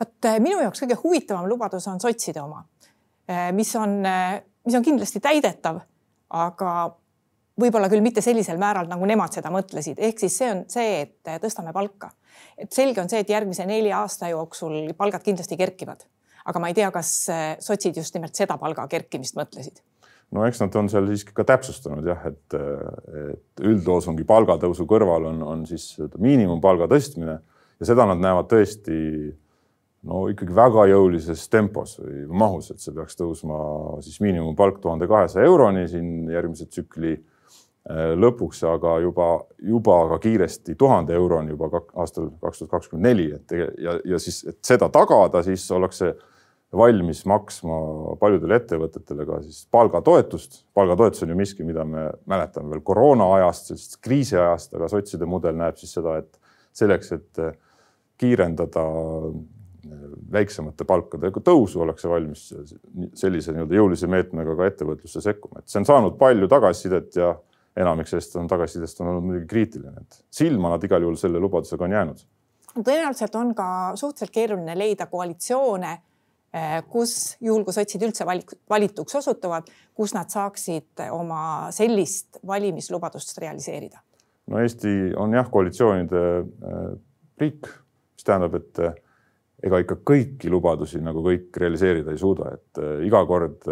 vot 0.00 0.30
minu 0.42 0.60
jaoks 0.62 0.82
kõige 0.82 0.98
huvitavam 1.02 1.48
lubadus 1.50 1.86
on 1.90 2.00
sotside 2.02 2.42
oma 2.42 2.64
mis 3.52 3.74
on, 3.76 3.98
eh, 4.06 4.42
mis 4.66 4.76
on 4.78 4.84
kindlasti 4.86 5.22
täidetav, 5.22 5.80
aga 6.30 6.72
võib-olla 7.60 7.88
küll 7.90 8.04
mitte 8.04 8.22
sellisel 8.24 8.60
määral, 8.60 8.88
nagu 8.90 9.06
nemad 9.08 9.34
seda 9.34 9.50
mõtlesid, 9.54 9.98
ehk 9.98 10.20
siis 10.20 10.36
see 10.38 10.50
on 10.52 10.64
see, 10.70 11.00
et 11.06 11.32
eh, 11.32 11.40
tõstame 11.42 11.72
palka. 11.76 12.10
et 12.58 12.72
selge 12.72 13.00
on 13.00 13.08
see, 13.08 13.20
et 13.20 13.30
järgmise 13.32 13.64
nelja 13.66 14.02
aasta 14.02 14.28
jooksul 14.28 14.92
palgad 14.96 15.22
kindlasti 15.24 15.56
kerkivad, 15.56 16.04
aga 16.44 16.60
ma 16.60 16.68
ei 16.68 16.74
tea, 16.76 16.90
kas 16.92 17.30
sotsid 17.60 17.96
just 17.96 18.14
nimelt 18.14 18.34
seda 18.36 18.58
palga 18.60 18.86
kerkimist 18.88 19.36
mõtlesid. 19.36 19.80
No 20.34 20.44
eks 20.44 20.60
nad 20.60 20.74
on 20.76 20.88
seal 20.90 21.06
siiski 21.08 21.32
ka 21.36 21.44
täpsustanud 21.46 22.06
jah, 22.06 22.24
et, 22.28 22.56
et 22.56 23.62
üldloosungi 23.62 24.26
palgatõusu 24.26 24.86
kõrval 24.90 25.30
on, 25.30 25.42
on 25.42 25.66
siis 25.68 25.94
miinimumpalga 26.18 26.88
tõstmine. 26.90 27.38
Ja 27.80 27.88
seda 27.88 28.06
nad 28.08 28.20
näevad 28.20 28.48
tõesti 28.50 28.96
no 30.06 30.26
ikkagi 30.30 30.54
väga 30.54 30.86
jõulises 30.92 31.46
tempos 31.52 31.96
või 32.00 32.26
mahus, 32.44 32.70
et 32.70 32.82
see 32.82 32.94
peaks 32.96 33.18
tõusma 33.18 33.58
siis 34.04 34.20
miinimumpalk 34.24 34.78
tuhande 34.82 35.08
kahesaja 35.10 35.48
euroni 35.48 35.86
siin 35.90 36.30
järgmise 36.32 36.68
tsükli 36.70 37.16
lõpuks 38.18 38.64
aga 38.66 38.96
juba, 38.98 39.26
juba 39.62 39.96
ka 40.10 40.18
kiiresti 40.24 40.74
tuhande 40.78 41.14
euroni 41.14 41.54
juba 41.54 41.68
aastal 41.94 42.32
kaks 42.42 42.62
tuhat 42.62 42.72
kakskümmend 42.72 43.06
neli, 43.06 43.28
et 43.36 43.54
ja, 43.54 43.98
ja 44.04 44.18
siis, 44.22 44.40
et 44.48 44.58
seda 44.66 44.88
tagada, 44.92 45.44
siis 45.46 45.68
ollakse 45.74 46.16
valmis 46.76 47.22
maksma 47.30 47.76
paljudele 48.18 48.58
ettevõtetele 48.58 49.26
ka 49.28 49.38
siis 49.44 49.60
palgatoetust. 49.70 50.64
palgatoetus 50.74 51.22
on 51.22 51.30
ju 51.30 51.36
miski, 51.38 51.64
mida 51.64 51.84
me 51.86 52.08
mäletame 52.26 52.74
veel 52.74 52.82
koroona 52.82 53.28
ajast, 53.36 53.70
sellisest 53.70 54.00
kriisiajast, 54.02 54.74
aga 54.74 54.90
sotside 54.90 55.28
mudel 55.30 55.54
näeb 55.56 55.78
siis 55.78 55.94
seda, 55.94 56.18
et 56.24 56.40
selleks, 56.76 57.12
et 57.14 57.42
kiirendada 58.18 58.82
väiksemate 60.32 60.84
palkadega 60.88 61.40
tõusu, 61.44 61.80
ollakse 61.82 62.08
valmis 62.10 62.48
sellise 63.14 63.54
nii-öelda 63.54 63.76
jõulise 63.78 64.08
meetmega 64.10 64.56
ka 64.58 64.70
ettevõtlusse 64.70 65.22
sekkuma, 65.24 65.60
et 65.60 65.70
see 65.70 65.80
on 65.82 65.88
saanud 65.88 66.16
palju 66.20 66.48
tagasisidet 66.50 67.18
ja 67.20 67.34
enamik 67.76 68.08
sellest 68.08 68.36
on 68.40 68.48
tagasisidest 68.48 69.00
on 69.02 69.12
olnud 69.12 69.28
muidugi 69.28 69.48
kriitiline, 69.50 70.02
et 70.02 70.18
silma 70.32 70.72
nad 70.72 70.84
igal 70.84 71.04
juhul 71.04 71.18
selle 71.20 71.40
lubadusega 71.42 71.84
on 71.84 71.96
jäänud. 71.96 72.26
tõenäoliselt 72.76 73.38
on 73.40 73.54
ka 73.54 73.68
suhteliselt 73.94 74.32
keeruline 74.32 74.78
leida 74.78 75.06
koalitsioone, 75.06 75.92
eh, 76.52 76.76
kus 76.88 77.36
juhul, 77.40 77.64
kui 77.64 77.76
sotsid 77.76 78.02
üldse 78.02 78.26
valik, 78.26 78.52
valituks 78.70 79.14
osutuvad, 79.20 79.68
kus 79.94 80.14
nad 80.14 80.32
saaksid 80.32 81.06
oma 81.10 81.70
sellist 81.70 82.40
valimislubadust 82.46 83.38
realiseerida? 83.38 84.00
no 84.46 84.60
Eesti 84.62 85.12
on 85.16 85.34
jah, 85.34 85.50
koalitsioonide 85.50 86.22
eh, 86.38 86.92
riik, 87.40 87.68
mis 88.16 88.24
tähendab, 88.24 88.54
et 88.54 88.78
eh, 88.78 89.02
ega 89.64 89.80
ikka 89.82 90.00
kõiki 90.06 90.50
lubadusi 90.52 91.00
nagu 91.00 91.22
kõik 91.24 91.56
realiseerida 91.60 92.12
ei 92.12 92.20
suuda, 92.20 92.52
et 92.58 92.80
iga 93.06 93.22
kord 93.28 93.64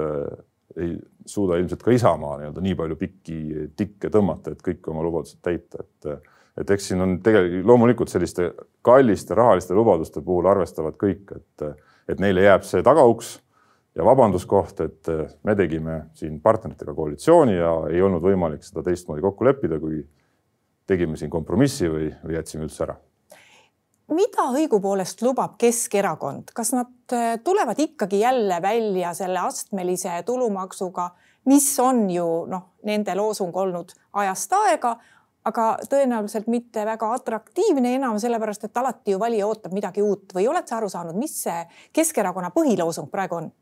ei 0.80 0.94
suuda 1.28 1.58
ilmselt 1.60 1.82
ka 1.84 1.92
Isamaa 1.94 2.38
nii-öelda 2.40 2.62
nii 2.64 2.76
palju 2.78 2.96
pikki 3.00 3.36
tikke 3.76 4.10
tõmmata, 4.12 4.54
et 4.54 4.64
kõik 4.64 4.88
oma 4.90 5.04
lubadused 5.04 5.42
täita, 5.44 5.84
et 5.84 6.30
et 6.54 6.70
eks 6.70 6.84
siin 6.90 7.02
on 7.02 7.16
tegelikult 7.18 7.66
loomulikult 7.66 8.12
selliste 8.12 8.52
kalliste 8.86 9.34
rahaliste 9.34 9.74
lubaduste 9.74 10.20
puhul 10.22 10.46
arvestavad 10.46 10.94
kõik, 11.00 11.32
et, 11.34 11.80
et 12.06 12.20
neile 12.22 12.44
jääb 12.44 12.66
see 12.66 12.82
tagauks 12.86 13.32
ja 13.98 14.06
vabanduskoht, 14.06 14.84
et 14.84 15.10
me 15.42 15.56
tegime 15.58 15.96
siin 16.18 16.38
partneritega 16.42 16.94
koalitsiooni 16.94 17.56
ja 17.56 17.72
ei 17.90 18.02
olnud 18.02 18.22
võimalik 18.22 18.62
seda 18.66 18.84
teistmoodi 18.86 19.24
kokku 19.24 19.48
leppida, 19.48 19.80
kui 19.82 20.04
tegime 20.86 21.18
siin 21.18 21.32
kompromissi 21.32 21.90
või, 21.90 22.12
või 22.22 22.38
jätsime 22.38 22.68
üldse 22.68 22.86
ära 22.86 22.96
mida 24.12 24.48
õigupoolest 24.52 25.22
lubab 25.24 25.56
Keskerakond, 25.60 26.52
kas 26.54 26.74
nad 26.76 27.14
äh, 27.14 27.38
tulevad 27.44 27.78
ikkagi 27.80 28.20
jälle 28.20 28.60
välja 28.62 29.14
selle 29.14 29.40
astmelise 29.46 30.22
tulumaksuga, 30.26 31.10
mis 31.48 31.68
on 31.80 32.06
ju 32.10 32.28
noh, 32.50 32.68
nende 32.84 33.14
loosung 33.16 33.56
olnud 33.56 33.94
ajast 34.12 34.52
aega, 34.60 34.94
aga 35.44 35.66
tõenäoliselt 35.90 36.48
mitte 36.48 36.84
väga 36.86 37.10
atraktiivne 37.18 37.94
enam, 37.98 38.18
sellepärast 38.20 38.64
et 38.68 38.80
alati 38.80 39.12
ju 39.12 39.20
valija 39.20 39.48
ootab 39.48 39.74
midagi 39.76 40.02
uut 40.02 40.32
või 40.36 40.48
oled 40.48 40.68
sa 40.68 40.78
aru 40.78 40.88
saanud, 40.88 41.16
mis 41.20 41.36
see 41.44 41.64
Keskerakonna 41.92 42.52
põhiloosung 42.54 43.10
praegu 43.12 43.40
on? 43.40 43.52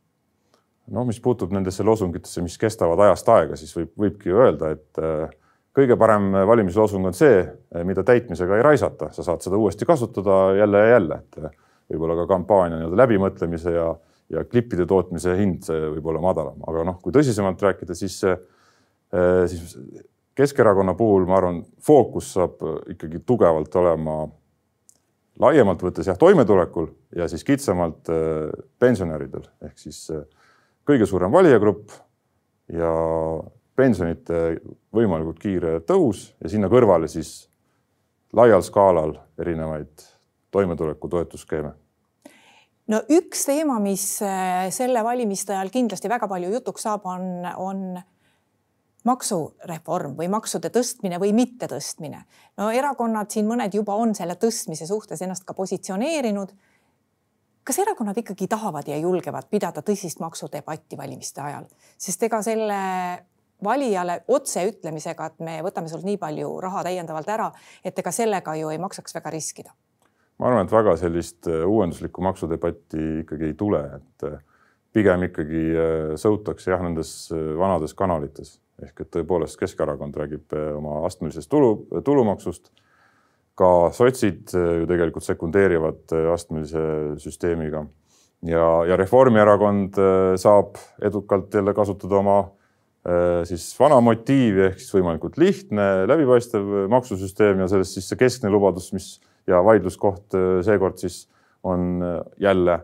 no 0.93 1.05
mis 1.07 1.21
puutub 1.23 1.53
nendesse 1.55 1.85
loosungitesse, 1.87 2.43
mis 2.43 2.59
kestavad 2.59 3.01
ajast 3.07 3.29
aega, 3.31 3.57
siis 3.59 3.71
võib, 3.77 3.93
võibki 3.99 4.35
öelda, 4.35 4.73
et 4.75 5.03
äh, 5.03 5.31
kõige 5.77 5.97
parem 6.01 6.31
valimisloosung 6.49 7.09
on 7.09 7.17
see, 7.17 7.43
mida 7.89 8.05
täitmisega 8.05 8.59
ei 8.59 8.65
raisata, 8.67 9.09
sa 9.15 9.25
saad 9.25 9.45
seda 9.45 9.59
uuesti 9.61 9.89
kasutada 9.89 10.55
jälle 10.59 10.85
ja 10.85 10.95
jälle, 10.95 11.21
et 11.23 11.93
võib-olla 11.93 12.17
ka 12.23 12.27
kampaania 12.31 12.79
nii-öelda 12.79 13.01
läbimõtlemise 13.01 13.73
ja, 13.75 13.89
ja 14.33 14.45
klippide 14.49 14.87
tootmise 14.89 15.37
hind 15.39 15.69
võib 15.69 16.13
olla 16.13 16.23
madalam, 16.25 16.61
aga 16.69 16.85
noh, 16.89 17.01
kui 17.05 17.15
tõsisemalt 17.15 17.65
rääkida, 17.65 17.97
siis, 17.97 18.21
siis 19.53 19.77
Keskerakonna 20.33 20.95
puhul 20.97 21.27
ma 21.29 21.37
arvan, 21.37 21.59
fookus 21.85 22.31
saab 22.39 22.63
ikkagi 22.89 23.19
tugevalt 23.29 23.75
olema 23.77 24.23
laiemalt 25.43 25.83
võttes 25.85 26.09
jah, 26.09 26.17
toimetulekul 26.17 26.87
ja 27.17 27.27
siis 27.29 27.45
kitsamalt 27.45 28.09
pensionäridel. 28.81 29.45
Ehk 29.67 29.77
siis 29.81 30.07
kõige 30.89 31.09
suurem 31.09 31.33
valijagrupp 31.33 31.93
ja 32.73 32.95
pensionite 33.77 34.61
võimalikult 34.95 35.39
kiire 35.43 35.79
tõus 35.89 36.31
ja 36.43 36.51
sinna 36.53 36.69
kõrvale 36.73 37.09
siis 37.09 37.49
laial 38.37 38.63
skaalal 38.65 39.17
erinevaid 39.41 40.09
toimetuleku 40.53 41.09
toetusskeeme 41.09 41.73
no 42.93 43.03
üks 43.13 43.47
teema, 43.49 43.79
mis 43.83 44.07
äh, 44.27 44.69
selle 44.75 45.05
valimiste 45.05 45.55
ajal 45.57 45.71
kindlasti 45.73 46.11
väga 46.11 46.29
palju 46.31 46.51
jutuks 46.57 46.85
saab, 46.89 47.07
on, 47.09 47.47
on 47.57 47.85
maksureform 49.09 50.15
või 50.19 50.29
maksude 50.31 50.71
tõstmine 50.75 51.19
või 51.23 51.33
mittetõstmine. 51.37 52.23
no 52.59 52.69
erakonnad 52.71 53.31
siin 53.31 53.49
mõned 53.49 53.75
juba 53.75 53.97
on 53.99 54.15
selle 54.15 54.37
tõstmise 54.39 54.87
suhtes 54.87 55.23
ennast 55.23 55.45
ka 55.45 55.55
positsioneerinud. 55.55 56.53
kas 57.65 57.79
erakonnad 57.79 58.19
ikkagi 58.19 58.49
tahavad 58.49 58.89
ja 58.89 58.97
julgevad 58.99 59.49
pidada 59.51 59.83
tõsist 59.83 60.21
maksudebatti 60.21 60.97
valimiste 60.97 61.41
ajal, 61.41 61.67
sest 61.99 62.23
ega 62.23 62.43
selle 62.43 62.79
valijale 63.65 64.21
otse 64.29 64.65
ütlemisega, 64.69 65.31
et 65.31 65.41
me 65.45 65.59
võtame 65.65 65.91
sult 65.91 66.07
nii 66.07 66.19
palju 66.21 66.55
raha 66.63 66.85
täiendavalt 66.87 67.31
ära, 67.33 67.49
et 67.85 67.99
ega 67.99 68.13
sellega 68.15 68.55
ju 68.59 68.73
ei 68.73 68.81
maksaks 68.83 69.15
väga 69.15 69.33
riskida. 69.35 69.75
ma 70.39 70.49
arvan, 70.49 70.67
et 70.67 70.73
väga 70.73 70.97
sellist 70.99 71.47
äh, 71.47 71.63
uuenduslikku 71.69 72.23
maksudebatti 72.25 73.03
ikkagi 73.23 73.51
ei 73.51 73.55
tule, 73.55 73.83
et 74.01 74.25
äh, 74.27 74.41
pigem 74.93 75.29
ikkagi 75.29 75.65
äh, 75.71 76.15
sõutakse 76.19 76.73
jah, 76.73 76.83
nendes 76.83 77.31
vanades 77.33 77.95
kanalites 77.95 78.59
ehk 78.83 79.05
et 79.05 79.11
tõepoolest 79.15 79.61
Keskerakond 79.61 80.17
räägib 80.19 80.55
oma 80.75 81.05
astmelisest 81.07 81.51
tulu, 81.51 81.87
tulumaksust. 82.05 82.73
ka 83.55 83.93
sotsid 83.93 84.49
ju 84.51 84.87
tegelikult 84.89 85.23
sekundeerivad 85.23 86.15
astmelise 86.33 86.81
süsteemiga 87.21 87.85
ja, 88.49 88.65
ja 88.89 88.97
Reformierakond 88.97 90.01
saab 90.41 90.81
edukalt 91.05 91.55
jälle 91.55 91.75
kasutada 91.77 92.17
oma 92.17 92.39
siis 93.49 93.65
vana 93.81 93.97
motiivi 94.05 94.69
ehk 94.69 94.79
siis 94.79 94.93
võimalikult 94.95 95.35
lihtne, 95.43 96.07
läbipaistev 96.07 96.87
maksusüsteem 96.93 97.65
ja 97.65 97.67
sellest 97.73 97.97
siis 97.97 98.07
see 98.13 98.21
keskne 98.21 98.51
lubadus, 98.53 98.93
mis 98.95 99.17
ja 99.47 99.63
vaidluskoht 99.65 100.35
äh, 100.35 100.63
seekord 100.65 100.99
siis 100.99 101.29
on 101.63 102.03
äh, 102.03 102.21
jälle 102.41 102.81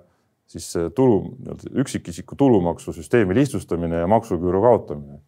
siis 0.49 0.75
tulu, 0.95 1.37
üksikisiku 1.77 2.37
tulumaksusüsteemi 2.37 3.35
lihtsustamine 3.35 3.97
ja 3.97 4.07
maksuküüru 4.07 4.63
kaotamine. 4.63 5.21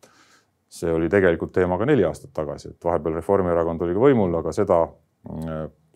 see 0.70 0.92
oli 0.92 1.08
tegelikult 1.10 1.50
teema 1.52 1.76
ka 1.78 1.84
neli 1.84 2.04
aastat 2.06 2.30
tagasi, 2.32 2.68
et 2.70 2.84
vahepeal 2.84 3.16
Reformierakond 3.18 3.80
oli 3.82 3.94
ka 3.96 4.00
võimul, 4.00 4.36
aga 4.38 4.52
seda 4.54 4.76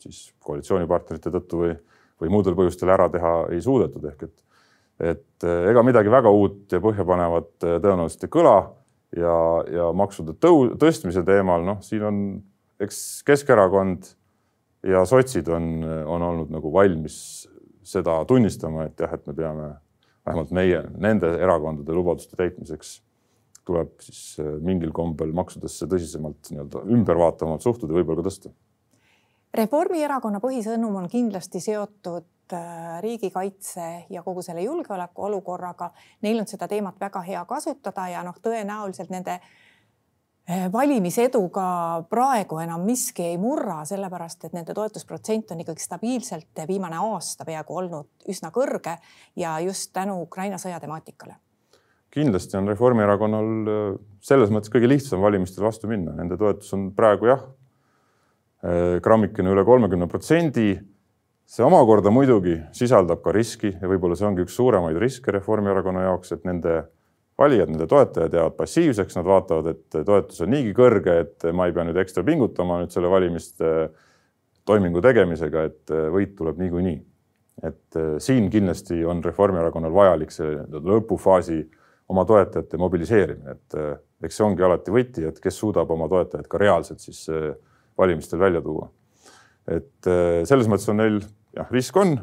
siis 0.02 0.32
koalitsioonipartnerite 0.42 1.30
tõttu 1.30 1.60
või, 1.60 1.76
või 2.20 2.32
muudel 2.34 2.56
põhjustel 2.58 2.90
ära 2.90 3.06
teha 3.08 3.30
ei 3.54 3.62
suudetud, 3.62 4.04
ehk 4.10 4.26
et 4.26 4.40
et 5.14 5.46
ega 5.70 5.82
midagi 5.82 6.10
väga 6.10 6.30
uut 6.30 6.74
ja 6.74 6.82
põhjapanevat 6.82 7.48
tõenäoliselt 7.62 8.26
ei 8.26 8.34
kõla 8.34 8.56
ja, 9.16 9.38
ja 9.70 9.88
maksude 9.96 10.36
tõu-, 10.40 10.74
tõstmise 10.80 11.24
teemal, 11.26 11.64
noh, 11.66 11.80
siin 11.84 12.04
on, 12.08 12.20
eks 12.82 12.98
Keskerakond 13.26 14.10
ja 14.86 15.04
sotsid 15.08 15.48
on, 15.52 15.80
on 15.84 16.28
olnud 16.32 16.52
nagu 16.52 16.72
valmis 16.74 17.16
seda 17.84 18.20
tunnistama, 18.28 18.88
et 18.88 19.00
jah, 19.00 19.12
et 19.14 19.26
me 19.28 19.36
peame 19.36 19.72
vähemalt 20.24 20.54
meie, 20.56 20.80
nende 21.00 21.34
erakondade 21.36 21.96
lubaduste 21.96 22.36
täitmiseks 22.40 22.98
tuleb 23.68 23.92
siis 24.04 24.38
äh, 24.42 24.54
mingil 24.64 24.92
kombel 24.94 25.32
maksudesse 25.36 25.88
tõsisemalt 25.90 26.52
nii-öelda 26.52 26.84
ümbervaatavamalt 26.94 27.64
suhtuda, 27.64 27.96
võib-olla 27.96 28.22
ka 28.22 28.28
tõsta. 28.28 28.52
Reformierakonna 29.54 30.40
põhisõnum 30.42 30.96
on 30.98 31.08
kindlasti 31.08 31.60
seotud 31.62 32.26
Äh, 32.52 33.02
riigikaitse 33.02 34.04
ja 34.10 34.22
kogu 34.22 34.42
selle 34.42 34.60
julgeoleku 34.60 35.22
olukorraga. 35.24 35.90
Neil 36.22 36.42
on 36.42 36.46
seda 36.46 36.66
teemat 36.68 36.98
väga 37.00 37.22
hea 37.24 37.40
kasutada 37.48 38.04
ja 38.12 38.20
noh, 38.22 38.36
tõenäoliselt 38.44 39.08
nende 39.08 39.38
äh, 39.38 40.66
valimisedu 40.72 41.40
ka 41.54 41.64
praegu 42.10 42.58
enam 42.60 42.84
miski 42.84 43.24
ei 43.30 43.38
murra, 43.40 43.78
sellepärast 43.88 44.44
et 44.44 44.52
nende 44.52 44.76
toetusprotsent 44.76 45.54
on 45.56 45.64
ikkagi 45.64 45.86
stabiilselt 45.86 46.62
viimane 46.68 47.00
aasta 47.00 47.48
peaaegu 47.48 47.80
olnud 47.80 48.28
üsna 48.28 48.52
kõrge 48.52 48.98
ja 49.40 49.56
just 49.64 49.94
tänu 49.96 50.20
Ukraina 50.26 50.60
sõja 50.60 50.82
temaatikale. 50.84 51.40
kindlasti 52.10 52.60
on 52.60 52.68
Reformierakonnal 52.68 53.52
äh, 53.72 53.82
selles 54.20 54.52
mõttes 54.52 54.68
kõige 54.68 54.92
lihtsam 54.92 55.24
valimistel 55.24 55.64
vastu 55.64 55.88
minna, 55.88 56.12
nende 56.12 56.36
toetus 56.36 56.76
on 56.76 56.90
praegu 56.92 57.32
jah, 57.32 57.48
grammikene 59.04 59.50
üle 59.52 59.64
kolmekümne 59.66 60.06
protsendi 60.08 60.78
see 61.44 61.64
omakorda 61.64 62.10
muidugi 62.10 62.56
sisaldab 62.72 63.20
ka 63.24 63.32
riski 63.34 63.74
ja 63.74 63.88
võib-olla 63.88 64.16
see 64.16 64.26
ongi 64.28 64.44
üks 64.46 64.56
suuremaid 64.56 64.96
riske 65.00 65.32
Reformierakonna 65.34 66.06
jaoks, 66.06 66.32
et 66.32 66.46
nende 66.48 66.78
valijad, 67.38 67.70
nende 67.70 67.86
toetajad 67.90 68.34
jäävad 68.34 68.56
passiivseks, 68.56 69.16
nad 69.18 69.26
vaatavad, 69.28 69.74
et 69.74 69.98
toetus 70.06 70.40
on 70.44 70.52
niigi 70.54 70.72
kõrge, 70.76 71.16
et 71.26 71.46
ma 71.52 71.66
ei 71.68 71.74
pea 71.74 71.84
nüüd 71.86 71.98
ekstra 72.00 72.24
pingutama 72.26 72.80
nüüd 72.82 72.94
selle 72.94 73.10
valimiste 73.12 73.72
toimingu 74.64 75.02
tegemisega, 75.04 75.66
et 75.68 75.94
võit 76.14 76.36
tuleb 76.38 76.62
niikuinii. 76.62 77.02
et 77.62 77.96
siin 78.18 78.48
kindlasti 78.50 79.04
on 79.06 79.20
Reformierakonnal 79.24 79.92
vajalik 79.94 80.32
see 80.34 80.56
lõpufaasi 80.74 81.60
oma 82.10 82.24
toetajate 82.26 82.76
mobiliseerimine, 82.76 83.52
et, 83.52 83.76
eks 84.24 84.40
see 84.40 84.44
ongi 84.44 84.64
alati 84.64 84.90
võti, 84.90 85.22
et 85.28 85.38
kes 85.40 85.60
suudab 85.60 85.90
oma 85.90 86.08
toetajaid 86.10 86.48
ka 86.50 86.58
reaalselt 86.58 87.00
siis 87.04 87.28
valimistel 87.98 88.40
välja 88.40 88.62
tuua. 88.62 88.90
et 89.68 90.06
selles 90.44 90.68
mõttes 90.68 90.90
on 90.92 90.98
neil 91.00 91.20
jah, 91.56 91.70
risk 91.72 91.96
on, 91.96 92.18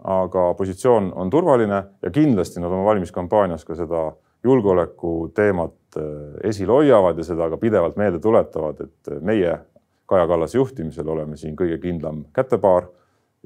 aga 0.00 0.44
positsioon 0.56 1.10
on 1.12 1.30
turvaline 1.30 1.80
ja 2.02 2.12
kindlasti 2.14 2.60
nad 2.62 2.72
oma 2.72 2.86
valimiskampaanias 2.86 3.66
ka 3.68 3.76
seda 3.76 4.06
julgeoleku 4.44 5.32
teemat 5.36 5.98
esile 6.48 6.72
hoiavad 6.72 7.18
ja 7.20 7.26
seda 7.26 7.50
ka 7.52 7.58
pidevalt 7.60 7.98
meelde 8.00 8.22
tuletavad, 8.22 8.80
et 8.80 9.12
meie 9.20 9.58
Kaja 10.10 10.26
Kallase 10.26 10.58
juhtimisel 10.58 11.08
oleme 11.08 11.36
siin 11.38 11.52
kõige 11.58 11.76
kindlam 11.82 12.24
kätepaar 12.34 12.88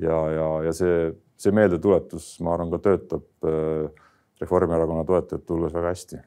ja, 0.01 0.21
ja, 0.33 0.47
ja 0.69 0.73
see, 0.73 1.11
see 1.37 1.53
meeldetuletus, 1.53 2.37
ma 2.41 2.55
arvan, 2.55 2.71
ka 2.73 2.81
töötab 2.87 3.51
Reformierakonna 4.41 5.05
toetajate 5.07 5.53
hulgas 5.53 5.75
väga 5.75 5.93
hästi. 5.93 6.21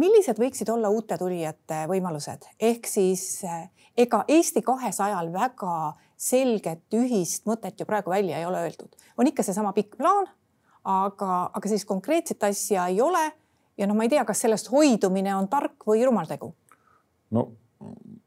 Millised 0.00 0.38
võiksid 0.40 0.70
olla 0.72 0.90
uute 0.92 1.18
tulijate 1.18 1.84
võimalused, 1.90 2.46
ehk 2.60 2.86
siis 2.88 3.42
ega 3.96 4.24
Eesti 4.28 4.62
kahesajal 4.64 5.32
väga 5.32 5.92
selget 6.16 6.96
ühist 6.96 7.46
mõtet 7.50 7.80
ju 7.80 7.86
praegu 7.88 8.12
välja 8.12 8.38
ei 8.38 8.46
ole 8.46 8.62
öeldud, 8.66 8.92
on 9.18 9.28
ikka 9.28 9.44
seesama 9.46 9.74
pikk 9.76 9.96
plaan, 9.98 10.28
aga, 10.84 11.48
aga 11.52 11.68
sellist 11.68 11.88
konkreetset 11.88 12.42
asja 12.48 12.86
ei 12.88 13.00
ole. 13.00 13.30
ja 13.78 13.86
noh, 13.88 13.96
ma 13.96 14.04
ei 14.04 14.12
tea, 14.12 14.24
kas 14.24 14.44
sellest 14.44 14.70
hoidumine 14.70 15.34
on 15.36 15.48
tark 15.48 15.86
või 15.88 16.04
rumal 16.06 16.28
tegu. 16.30 16.54
no 17.30 17.50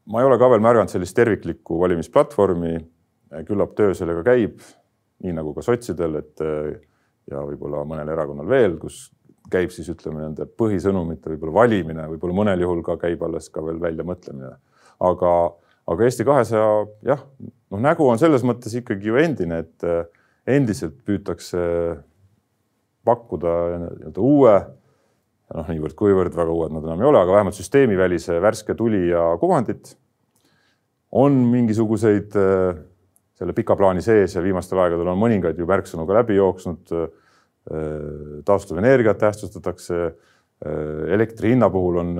ma 0.06 0.20
ei 0.20 0.26
ole 0.28 0.38
ka 0.38 0.50
veel 0.50 0.62
märganud 0.62 0.92
sellist 0.92 1.16
terviklikku 1.16 1.80
valimisplatvormi. 1.80 2.76
küllap 3.46 3.74
töö 3.74 3.94
sellega 3.94 4.22
käib, 4.22 4.60
nii 5.24 5.32
nagu 5.34 5.54
ka 5.54 5.64
sotsidel, 5.64 6.20
et 6.20 6.42
ja 7.26 7.42
võib-olla 7.42 7.82
mõnel 7.88 8.12
erakonnal 8.14 8.48
veel, 8.48 8.76
kus 8.78 9.08
käib 9.52 9.72
siis 9.74 9.88
ütleme 9.92 10.22
nende 10.22 10.46
põhisõnumite 10.58 11.30
võib-olla 11.32 11.54
valimine, 11.60 12.08
võib-olla 12.12 12.40
mõnel 12.40 12.64
juhul 12.64 12.82
ka 12.86 12.96
käib 13.00 13.22
alles 13.26 13.48
ka 13.52 13.64
veel 13.64 13.78
väljamõtlemine. 13.82 14.56
aga, 15.00 15.32
aga 15.86 16.04
Eesti 16.04 16.24
kahesaja 16.24 16.86
jah, 17.06 17.22
noh, 17.70 17.80
nägu 17.80 18.08
on 18.08 18.18
selles 18.18 18.44
mõttes 18.46 18.74
ikkagi 18.78 19.12
ju 19.12 19.20
endine, 19.20 19.62
et 19.64 19.86
endiselt 20.46 20.98
püütakse 21.06 21.60
pakkuda 23.06 23.54
nii-öelda 23.82 24.24
uue 24.24 24.56
noh, 25.54 25.70
niivõrd-kuivõrd 25.70 26.34
väga 26.34 26.54
uued 26.54 26.74
nad 26.74 26.88
enam 26.88 27.02
ei 27.02 27.08
ole, 27.10 27.22
aga 27.22 27.38
vähemalt 27.38 27.58
süsteemivälise 27.58 28.40
värske 28.42 28.74
tulija 28.74 29.28
kuvandit. 29.40 29.96
on 31.12 31.32
mingisuguseid 31.32 32.34
äh, 32.36 32.80
selle 33.36 33.52
pika 33.56 33.76
plaani 33.76 34.02
sees 34.04 34.34
ja 34.34 34.42
viimastel 34.42 34.80
aegadel 34.82 35.12
on 35.12 35.20
mõningaid 35.20 35.58
ju 35.60 35.68
märksõnu 35.68 36.06
ka 36.08 36.16
läbi 36.20 36.38
jooksnud. 36.38 36.92
Äh, 37.66 38.42
taastuvenergiat 38.46 39.18
tähtsustatakse. 39.18 40.04
Äh, 40.06 41.14
elektri 41.14 41.50
hinna 41.52 41.70
puhul 41.70 41.98
on 42.00 42.14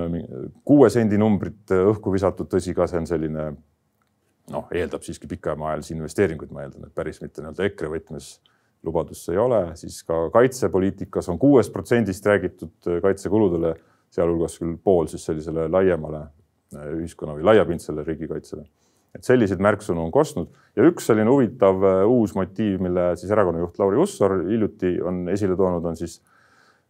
kuue 0.67 0.89
sendi 0.93 1.17
numbrit 1.17 1.71
õhku 1.73 2.11
visatud, 2.13 2.49
tõsi 2.51 2.75
ka, 2.77 2.85
see 2.89 2.99
on 2.99 3.07
selline 3.09 3.47
noh, 4.53 4.67
eeldab 4.75 5.05
siiski 5.05 5.29
pikemaajalisi 5.31 5.95
investeeringuid, 5.95 6.51
ma 6.53 6.65
eeldan, 6.65 6.87
et 6.87 6.95
päris 6.95 7.21
mitte 7.23 7.41
nii-öelda 7.41 7.65
EKRE 7.71 7.91
võtmes 7.95 8.29
lubadus 8.85 9.23
see 9.25 9.35
ei 9.35 9.41
ole, 9.41 9.61
siis 9.79 10.01
ka 10.07 10.27
kaitsepoliitikas 10.33 11.31
on 11.33 11.39
kuuest 11.41 11.73
protsendist 11.73 12.25
räägitud 12.27 12.91
kaitsekuludele, 13.03 13.73
sealhulgas 14.13 14.59
küll 14.61 14.77
pool 14.83 15.09
siis 15.11 15.25
sellisele 15.27 15.67
laiemale 15.71 16.21
äh, 16.27 16.91
ühiskonna 16.99 17.35
või 17.37 17.47
laiapindsele 17.47 18.05
riigikaitsele. 18.07 18.67
Et 19.17 19.27
selliseid 19.27 19.61
märksõnu 19.63 20.05
on 20.05 20.13
kostnud 20.13 20.49
ja 20.77 20.85
üks 20.87 21.09
selline 21.09 21.31
huvitav 21.31 21.83
äh, 21.85 22.01
uus 22.07 22.35
motiiv, 22.37 22.79
mille 22.83 23.09
siis 23.19 23.31
erakonna 23.33 23.63
juht 23.63 23.79
Lauri 23.81 23.99
Hussar 23.99 24.35
hiljuti 24.45 24.97
on 25.01 25.25
esile 25.33 25.57
toonud, 25.57 25.85
on 25.89 25.97
siis 25.99 26.19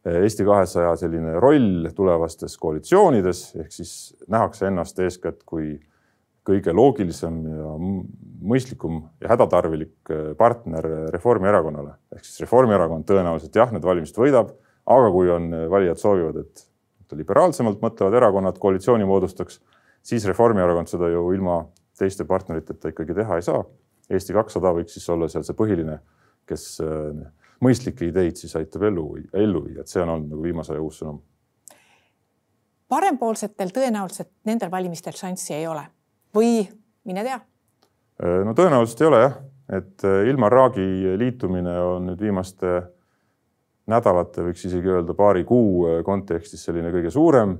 äh, 0.05 0.19
Eesti 0.23 0.45
kahesaja 0.47 0.95
selline 0.99 1.37
roll 1.43 1.87
tulevastes 1.95 2.57
koalitsioonides 2.61 3.43
ehk 3.63 3.71
siis 3.73 3.93
nähakse 4.27 4.67
ennast 4.71 4.99
eeskätt 5.03 5.45
kui 5.47 5.77
kõige 6.47 6.71
loogilisem 6.75 7.41
ja 7.51 7.73
mõistlikum 8.47 9.01
ja 9.23 9.33
hädatarvilik 9.33 10.13
äh, 10.13 10.31
partner 10.39 10.91
Reformierakonnale. 11.15 11.97
ehk 12.15 12.27
siis 12.27 12.43
Reformierakond 12.45 13.07
tõenäoliselt 13.07 13.55
jah, 13.55 13.71
need 13.71 13.87
valimised 13.87 14.19
võidab, 14.19 14.51
aga 14.87 15.11
kui 15.15 15.31
on, 15.31 15.51
valijad 15.71 15.99
soovivad, 15.99 16.43
et 16.43 16.67
liberaalsemalt 17.15 17.79
mõtlevad 17.83 18.15
erakonnad 18.19 18.59
koalitsiooni 18.59 19.07
moodustaks, 19.07 19.61
siis 20.03 20.25
Reformierakond 20.27 20.91
seda 20.91 21.07
ju 21.11 21.23
ilma 21.35 21.61
teiste 21.97 22.25
partneriteta 22.29 22.93
ikkagi 22.93 23.15
teha 23.17 23.39
ei 23.39 23.45
saa. 23.45 23.63
Eesti 24.09 24.35
kakssada 24.35 24.71
võiks 24.75 24.95
siis 24.95 25.09
olla 25.09 25.27
seal 25.31 25.43
see 25.43 25.57
põhiline, 25.57 25.97
kes 26.47 26.69
äh, 26.85 27.25
mõistlikke 27.63 28.07
ideid 28.07 28.39
siis 28.39 28.55
aitab 28.59 28.87
ellu, 28.87 29.09
ellu 29.33 29.65
viia, 29.65 29.83
et 29.83 29.91
see 29.91 30.01
on 30.03 30.13
olnud 30.15 30.31
nagu 30.35 30.45
viimase 30.45 30.75
aja 30.75 30.85
uus 30.85 31.01
sõnum. 31.01 31.19
parempoolsetel 32.87 33.73
tõenäoliselt 33.75 34.31
nendel 34.47 34.71
valimistel 34.71 35.13
šanssi 35.13 35.53
ei 35.57 35.67
ole 35.67 35.83
või 36.35 36.63
mine 37.03 37.23
tea 37.23 37.41
Äh, 38.17 38.41
no 38.45 38.53
tõenäoliselt 38.57 39.01
ei 39.03 39.09
ole 39.11 39.21
jah, 39.21 39.35
et 39.77 40.05
äh, 40.07 40.27
Ilmar 40.31 40.53
Raagi 40.53 41.15
liitumine 41.21 41.73
on 41.85 42.07
nüüd 42.09 42.21
viimaste 42.25 42.79
nädalate, 43.87 44.43
võiks 44.47 44.65
isegi 44.67 44.89
öelda 44.91 45.13
paari 45.15 45.45
kuu 45.47 46.01
kontekstis 46.03 46.65
selline 46.65 46.89
kõige 46.91 47.11
suurem, 47.13 47.53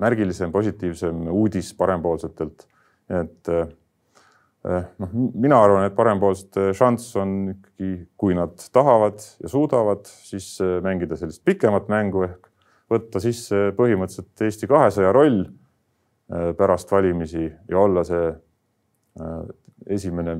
märgilisem, 0.00 0.52
positiivsem 0.54 1.26
uudis 1.34 1.74
parempoolsetelt. 1.76 2.64
Et 3.10 3.48
noh, 3.50 5.14
mina 5.14 5.58
arvan, 5.64 5.86
et 5.88 5.96
parempoolsete 5.96 6.70
šanss 6.76 7.16
on 7.18 7.32
ikkagi, 7.54 7.90
kui 8.20 8.36
nad 8.38 8.54
tahavad 8.72 9.18
ja 9.42 9.50
suudavad, 9.50 10.06
siis 10.06 10.52
mängida 10.84 11.18
sellist 11.18 11.42
pikemat 11.48 11.88
mängu 11.90 12.22
ehk 12.28 12.50
võtta 12.90 13.22
sisse 13.22 13.70
põhimõtteliselt 13.78 14.44
Eesti 14.46 14.68
kahesaja 14.70 15.10
roll 15.16 15.42
pärast 16.58 16.92
valimisi 16.92 17.48
ja 17.48 17.80
olla 17.80 18.04
see 18.06 18.28
esimene 19.90 20.36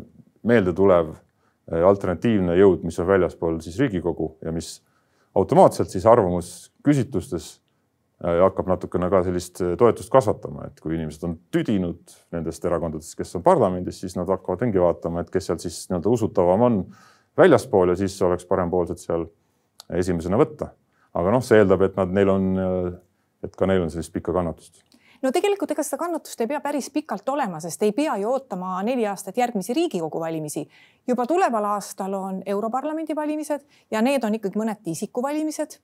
meeldetulev 0.46 1.10
äh, 1.12 1.82
alternatiivne 1.86 2.56
jõud, 2.58 2.84
mis 2.86 2.98
on 3.00 3.08
väljaspool 3.08 3.60
siis 3.64 3.78
Riigikogu 3.80 4.34
ja 4.44 4.52
mis 4.54 4.78
automaatselt 5.36 5.92
siis 5.92 6.06
arvamusküsitlustes 6.08 7.50
äh, 7.54 7.69
hakkab 8.20 8.68
natukene 8.68 9.08
ka 9.12 9.22
sellist 9.24 9.62
äh, 9.64 9.76
toetust 9.80 10.12
kasvatama, 10.12 10.66
et 10.68 10.80
kui 10.82 10.94
inimesed 10.96 11.24
on 11.28 11.38
tüdinud 11.54 12.16
nendest 12.34 12.64
erakondadest, 12.68 13.16
kes 13.18 13.38
on 13.38 13.44
parlamendis, 13.46 14.02
siis 14.02 14.16
nad 14.18 14.28
hakkavad 14.28 14.66
ringi 14.66 14.82
vaatama, 14.82 15.24
et 15.24 15.32
kes 15.32 15.48
seal 15.48 15.60
siis 15.62 15.86
nii-öelda 15.88 16.12
usutavam 16.12 16.66
on 16.68 16.82
väljaspool 17.40 17.94
ja 17.94 17.96
siis 17.96 18.18
oleks 18.26 18.44
parempoolsed 18.50 19.00
seal 19.00 19.24
esimesena 19.96 20.38
võtta. 20.40 20.74
aga 21.14 21.32
noh, 21.32 21.42
see 21.42 21.58
eeldab, 21.58 21.82
et 21.82 21.96
nad, 21.98 22.12
neil 22.14 22.28
on, 22.30 22.44
et 23.42 23.56
ka 23.56 23.66
neil 23.66 23.82
on 23.82 23.90
sellist 23.90 24.12
pikka 24.14 24.34
kannatust 24.36 24.84
no 25.22 25.32
tegelikult 25.34 25.72
ega 25.74 25.82
seda 25.84 25.98
kannatust 26.00 26.40
ei 26.40 26.48
pea 26.50 26.60
päris 26.64 26.90
pikalt 26.92 27.28
olema, 27.28 27.60
sest 27.60 27.82
ei 27.82 27.92
pea 27.96 28.16
ju 28.20 28.30
ootama 28.30 28.78
neli 28.86 29.06
aastat 29.08 29.36
järgmisi 29.36 29.74
Riigikogu 29.76 30.20
valimisi. 30.20 30.68
juba 31.08 31.26
tuleval 31.26 31.64
aastal 31.74 32.14
on 32.14 32.42
Europarlamendi 32.46 33.16
valimised 33.16 33.64
ja 33.90 34.02
need 34.02 34.24
on 34.24 34.34
ikkagi 34.38 34.60
mõneti 34.60 34.94
isikuvalimised 34.96 35.80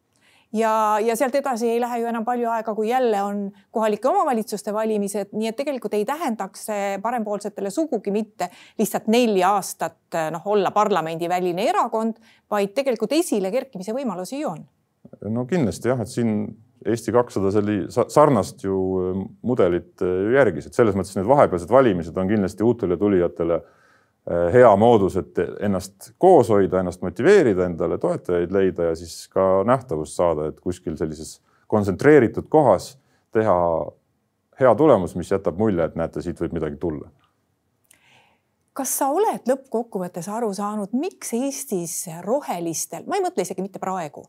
ja, 0.53 0.99
ja 1.03 1.17
sealt 1.17 1.35
edasi 1.35 1.71
ei 1.71 1.81
lähe 1.81 2.01
ju 2.01 2.11
enam 2.11 2.25
palju 2.25 2.51
aega, 2.51 2.75
kui 2.75 2.89
jälle 2.91 3.23
on 3.23 3.41
kohalike 3.75 4.09
omavalitsuste 4.09 4.75
valimised, 4.75 5.33
nii 5.33 5.51
et 5.51 5.57
tegelikult 5.59 5.95
ei 5.99 6.05
tähendaks 6.09 6.67
see 6.71 6.99
parempoolsetele 7.03 7.71
sugugi 7.71 8.15
mitte 8.15 8.51
lihtsalt 8.79 9.09
neli 9.13 9.43
aastat 9.47 10.21
noh, 10.33 10.47
olla 10.53 10.71
parlamendiväline 10.75 11.69
erakond, 11.71 12.21
vaid 12.51 12.75
tegelikult 12.77 13.17
esile 13.19 13.51
kerkimise 13.55 13.97
võimalusi 13.97 14.41
ju 14.41 14.53
on. 14.55 14.63
no 15.31 15.47
kindlasti 15.51 15.93
jah, 15.93 16.01
et 16.01 16.13
siin 16.13 16.39
Eesti 16.87 17.11
kakssada 17.11 17.51
selli 17.51 17.87
sarnast 17.91 18.61
ju 18.63 18.77
äh, 19.01 19.23
mudelit 19.49 20.03
äh, 20.05 20.29
järgis, 20.37 20.69
et 20.69 20.77
selles 20.77 20.95
mõttes 20.95 21.17
need 21.17 21.27
vahepealsed 21.27 21.73
valimised 21.73 22.19
on 22.21 22.29
kindlasti 22.31 22.63
uutele 22.63 22.99
tulijatele 23.01 23.57
äh, 23.59 23.86
hea 24.53 24.71
moodus, 24.77 25.17
et 25.17 25.39
ennast 25.61 26.11
koos 26.19 26.49
hoida, 26.51 26.81
ennast 26.81 27.03
motiveerida, 27.03 27.69
endale 27.71 27.99
toetajaid 28.03 28.53
leida 28.53 28.91
ja 28.91 28.97
siis 28.99 29.29
ka 29.31 29.63
nähtavust 29.67 30.19
saada, 30.19 30.49
et 30.51 30.59
kuskil 30.61 30.97
sellises 30.99 31.41
kontsentreeritud 31.71 32.49
kohas 32.51 32.97
teha 33.35 33.59
hea 34.61 34.75
tulemus, 34.75 35.15
mis 35.15 35.31
jätab 35.31 35.59
mulje, 35.59 35.85
et 35.85 35.95
näete, 35.99 36.23
siit 36.25 36.41
võib 36.43 36.59
midagi 36.59 36.81
tulla 36.83 37.11
kas 38.77 38.93
sa 38.99 39.09
oled 39.09 39.47
lõppkokkuvõttes 39.49 40.29
aru 40.29 40.51
saanud, 40.55 40.93
miks 41.01 41.33
Eestis 41.37 41.95
rohelistel, 42.25 43.07
ma 43.09 43.17
ei 43.17 43.25
mõtle 43.25 43.47
isegi 43.47 43.65
mitte 43.65 43.81
praegu, 43.81 44.27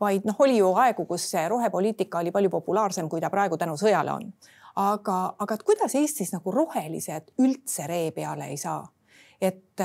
vaid 0.00 0.24
noh, 0.28 0.38
oli 0.40 0.56
ju 0.56 0.70
aegu, 0.80 1.04
kus 1.08 1.26
rohepoliitika 1.52 2.22
oli 2.22 2.32
palju 2.32 2.52
populaarsem, 2.54 3.10
kui 3.12 3.20
ta 3.20 3.28
praegu 3.32 3.60
tänu 3.60 3.76
sõjale 3.80 4.14
on. 4.14 4.32
aga, 4.76 5.34
aga 5.38 5.54
et 5.54 5.62
kuidas 5.66 5.94
Eestis 5.98 6.32
nagu 6.32 6.52
rohelised 6.54 7.34
üldse 7.42 7.86
ree 7.90 8.10
peale 8.16 8.48
ei 8.48 8.56
saa? 8.56 8.86
Et, 9.40 9.82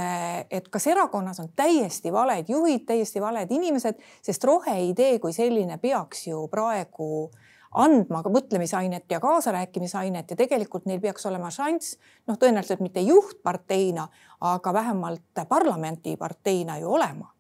et 0.52 0.70
kas 0.70 0.88
erakonnas 0.92 1.40
on 1.40 1.50
täiesti 1.56 2.14
valed 2.14 2.50
juhid, 2.52 2.86
täiesti 2.88 3.22
valed 3.24 3.52
inimesed, 3.52 4.00
sest 4.22 4.44
roheidee 4.44 5.20
kui 5.24 5.34
selline 5.34 5.78
peaks 5.82 6.28
ju 6.28 6.46
praegu 6.52 7.30
andma 7.76 8.22
ka 8.24 8.32
mõtlemisainet 8.32 9.12
ja 9.12 9.20
kaasarääkimisainet 9.20 10.32
ja 10.32 10.38
tegelikult 10.40 10.86
neil 10.88 11.02
peaks 11.04 11.26
olema 11.28 11.52
šanss, 11.52 11.98
noh, 12.28 12.40
tõenäoliselt 12.40 12.84
mitte 12.84 13.04
juhtparteina, 13.04 14.08
aga 14.42 14.74
vähemalt 14.74 15.46
parlamendiparteina 15.50 16.80
ju 16.84 16.94
olema 17.00 17.32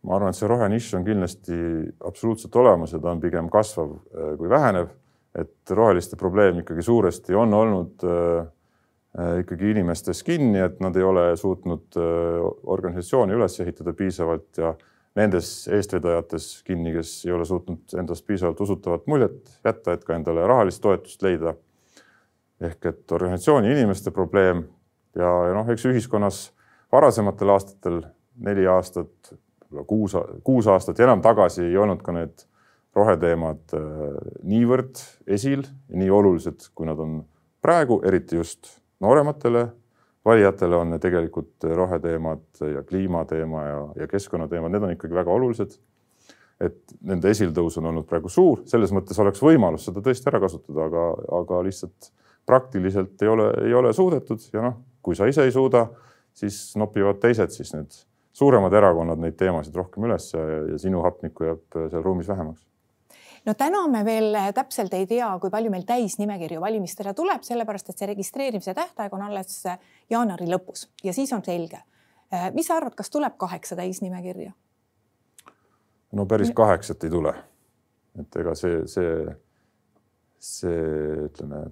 ma 0.00 0.16
arvan, 0.16 0.32
et 0.32 0.38
see 0.38 0.48
rohenišš 0.48 0.94
on 0.96 1.02
kindlasti 1.04 1.56
absoluutselt 2.08 2.56
olemas 2.56 2.94
ja 2.94 3.00
ta 3.02 3.10
on 3.12 3.20
pigem 3.20 3.50
kasvav 3.52 3.90
äh, 3.92 4.32
kui 4.38 4.48
vähenev. 4.48 4.96
et 5.30 5.70
roheliste 5.70 6.16
probleem 6.16 6.58
ikkagi 6.58 6.82
suuresti 6.82 7.34
on 7.38 7.52
olnud 7.54 8.02
ikkagi 9.40 9.72
inimestes 9.72 10.22
kinni, 10.22 10.60
et 10.62 10.76
nad 10.80 10.94
ei 10.96 11.02
ole 11.02 11.24
suutnud 11.36 11.96
organisatsiooni 12.70 13.34
üles 13.34 13.56
ehitada 13.64 13.90
piisavalt 13.98 14.60
ja 14.62 14.70
nendes 15.18 15.68
eestvedajates 15.72 16.62
kinni, 16.66 16.92
kes 16.94 17.14
ei 17.26 17.32
ole 17.34 17.44
suutnud 17.48 17.96
endast 17.98 18.26
piisavalt 18.26 18.60
usutavat 18.60 19.08
muljet 19.10 19.50
jätta, 19.64 19.94
et 19.96 20.04
ka 20.06 20.14
endale 20.14 20.46
rahalist 20.46 20.82
toetust 20.82 21.22
leida. 21.26 21.54
ehk 22.60 22.86
et 22.86 23.12
organisatsiooni 23.12 23.70
inimeste 23.72 24.10
probleem 24.12 24.58
ja, 25.16 25.28
ja 25.48 25.54
noh, 25.56 25.68
eks 25.72 25.86
ühiskonnas 25.88 26.40
varasematel 26.92 27.48
aastatel 27.54 28.02
neli 28.44 28.66
aastat, 28.68 29.32
kuus, 29.88 30.16
kuus 30.44 30.68
aastat 30.68 30.98
ja 30.98 31.06
enam 31.08 31.22
tagasi 31.24 31.64
ei 31.64 31.76
olnud 31.80 32.02
ka 32.04 32.12
need 32.12 32.44
roheteemad 32.96 33.74
äh, 33.78 34.18
niivõrd 34.44 35.00
esil 35.26 35.64
ja 35.64 36.02
nii 36.02 36.10
olulised, 36.10 36.68
kui 36.74 36.88
nad 36.90 37.00
on 37.00 37.22
praegu, 37.62 38.00
eriti 38.06 38.36
just 38.36 38.79
noorematele 39.00 39.68
valijatele 40.24 40.76
on 40.76 40.98
tegelikult 41.00 41.64
roheteemad 41.64 42.42
ja 42.74 42.82
kliimateema 42.82 43.62
ja, 43.64 43.78
ja 44.02 44.08
keskkonnateemad, 44.08 44.72
need 44.74 44.84
on 44.84 44.92
ikkagi 44.96 45.16
väga 45.16 45.32
olulised. 45.32 45.78
et 46.60 46.92
nende 47.08 47.30
esiltõus 47.32 47.78
on 47.80 47.86
olnud 47.88 48.04
praegu 48.04 48.28
suur, 48.28 48.60
selles 48.68 48.90
mõttes 48.92 49.16
oleks 49.22 49.40
võimalus 49.40 49.86
seda 49.88 50.02
tõesti 50.04 50.28
ära 50.28 50.42
kasutada, 50.42 50.90
aga, 50.90 51.04
aga 51.38 51.60
lihtsalt 51.64 52.10
praktiliselt 52.44 53.22
ei 53.24 53.30
ole, 53.32 53.46
ei 53.64 53.72
ole 53.74 53.94
suudetud 53.96 54.44
ja 54.52 54.66
noh, 54.66 54.76
kui 55.00 55.16
sa 55.16 55.24
ise 55.30 55.46
ei 55.48 55.54
suuda, 55.54 55.86
siis 56.36 56.58
nopivad 56.76 57.16
teised 57.22 57.56
siis 57.56 57.72
need 57.72 57.96
suuremad 58.36 58.76
erakonnad 58.76 59.22
neid 59.24 59.38
teemasid 59.40 59.76
rohkem 59.80 60.04
üles 60.10 60.28
ja, 60.34 60.44
ja 60.74 60.82
sinu 60.82 61.00
hapnikku 61.06 61.48
jääb 61.48 61.80
seal 61.80 62.04
ruumis 62.04 62.28
vähemaks 62.28 62.69
no 63.46 63.54
täna 63.54 63.82
me 63.88 64.02
veel 64.04 64.36
täpselt 64.54 64.94
ei 64.96 65.06
tea, 65.08 65.28
kui 65.40 65.52
palju 65.52 65.72
meil 65.72 65.86
täisnimekirju 65.88 66.60
valimistele 66.60 67.14
tuleb, 67.16 67.44
sellepärast 67.46 67.92
et 67.92 68.00
see 68.00 68.10
registreerimise 68.10 68.74
tähtaeg 68.76 69.14
on 69.16 69.24
alles 69.28 69.62
jaanuari 70.10 70.48
lõpus 70.50 70.88
ja 71.04 71.14
siis 71.16 71.32
on 71.36 71.44
selge. 71.44 71.80
mis 72.54 72.66
sa 72.66 72.76
arvad, 72.76 72.94
kas 72.94 73.10
tuleb 73.10 73.36
kaheksa 73.38 73.76
täisnimekirja? 73.76 74.52
no 76.12 76.26
päris 76.26 76.52
kaheksat 76.54 77.04
ei 77.04 77.10
tule. 77.10 77.34
et 78.20 78.36
ega 78.36 78.54
see, 78.58 78.80
see, 78.90 79.36
see 80.38 80.80
ütleme, 81.26 81.66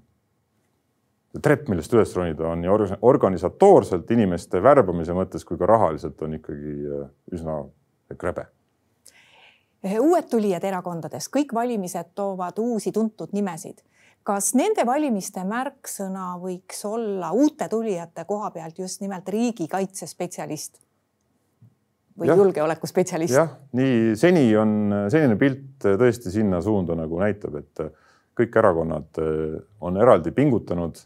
trepp, 1.42 1.68
millest 1.68 1.92
üles 1.92 2.14
ronida, 2.16 2.46
on 2.48 2.62
nii 2.62 2.98
organisatoorselt 3.02 4.10
inimeste 4.14 4.62
värbamise 4.62 5.16
mõttes 5.16 5.44
kui 5.44 5.58
ka 5.58 5.66
rahaliselt 5.68 6.22
on 6.22 6.38
ikkagi 6.38 6.78
üsna 7.34 7.64
krebe 8.16 8.48
uued 9.84 10.26
tulijad 10.30 10.64
erakondades, 10.64 11.28
kõik 11.32 11.54
valimised 11.54 12.14
toovad 12.14 12.58
uusi 12.58 12.92
tuntud 12.92 13.32
nimesid. 13.32 13.82
kas 14.28 14.50
nende 14.54 14.84
valimiste 14.84 15.40
märksõna 15.48 16.34
võiks 16.42 16.82
olla 16.84 17.30
uute 17.32 17.68
tulijate 17.68 18.24
koha 18.28 18.50
pealt 18.50 18.78
just 18.78 19.00
nimelt 19.00 19.28
riigikaitsespetsialist? 19.28 20.80
või 22.18 22.28
julgeolekuspetsialist? 22.28 23.34
jah, 23.34 23.54
nii 23.72 24.16
seni 24.18 24.50
on, 24.56 24.92
senine 25.10 25.36
pilt 25.38 25.86
tõesti 25.86 26.32
sinna 26.34 26.60
suunda 26.62 26.96
nagu 26.98 27.20
näitab, 27.20 27.60
et 27.62 27.84
kõik 28.38 28.58
erakonnad 28.58 29.20
on 29.80 29.96
eraldi 29.96 30.32
pingutanud 30.34 30.98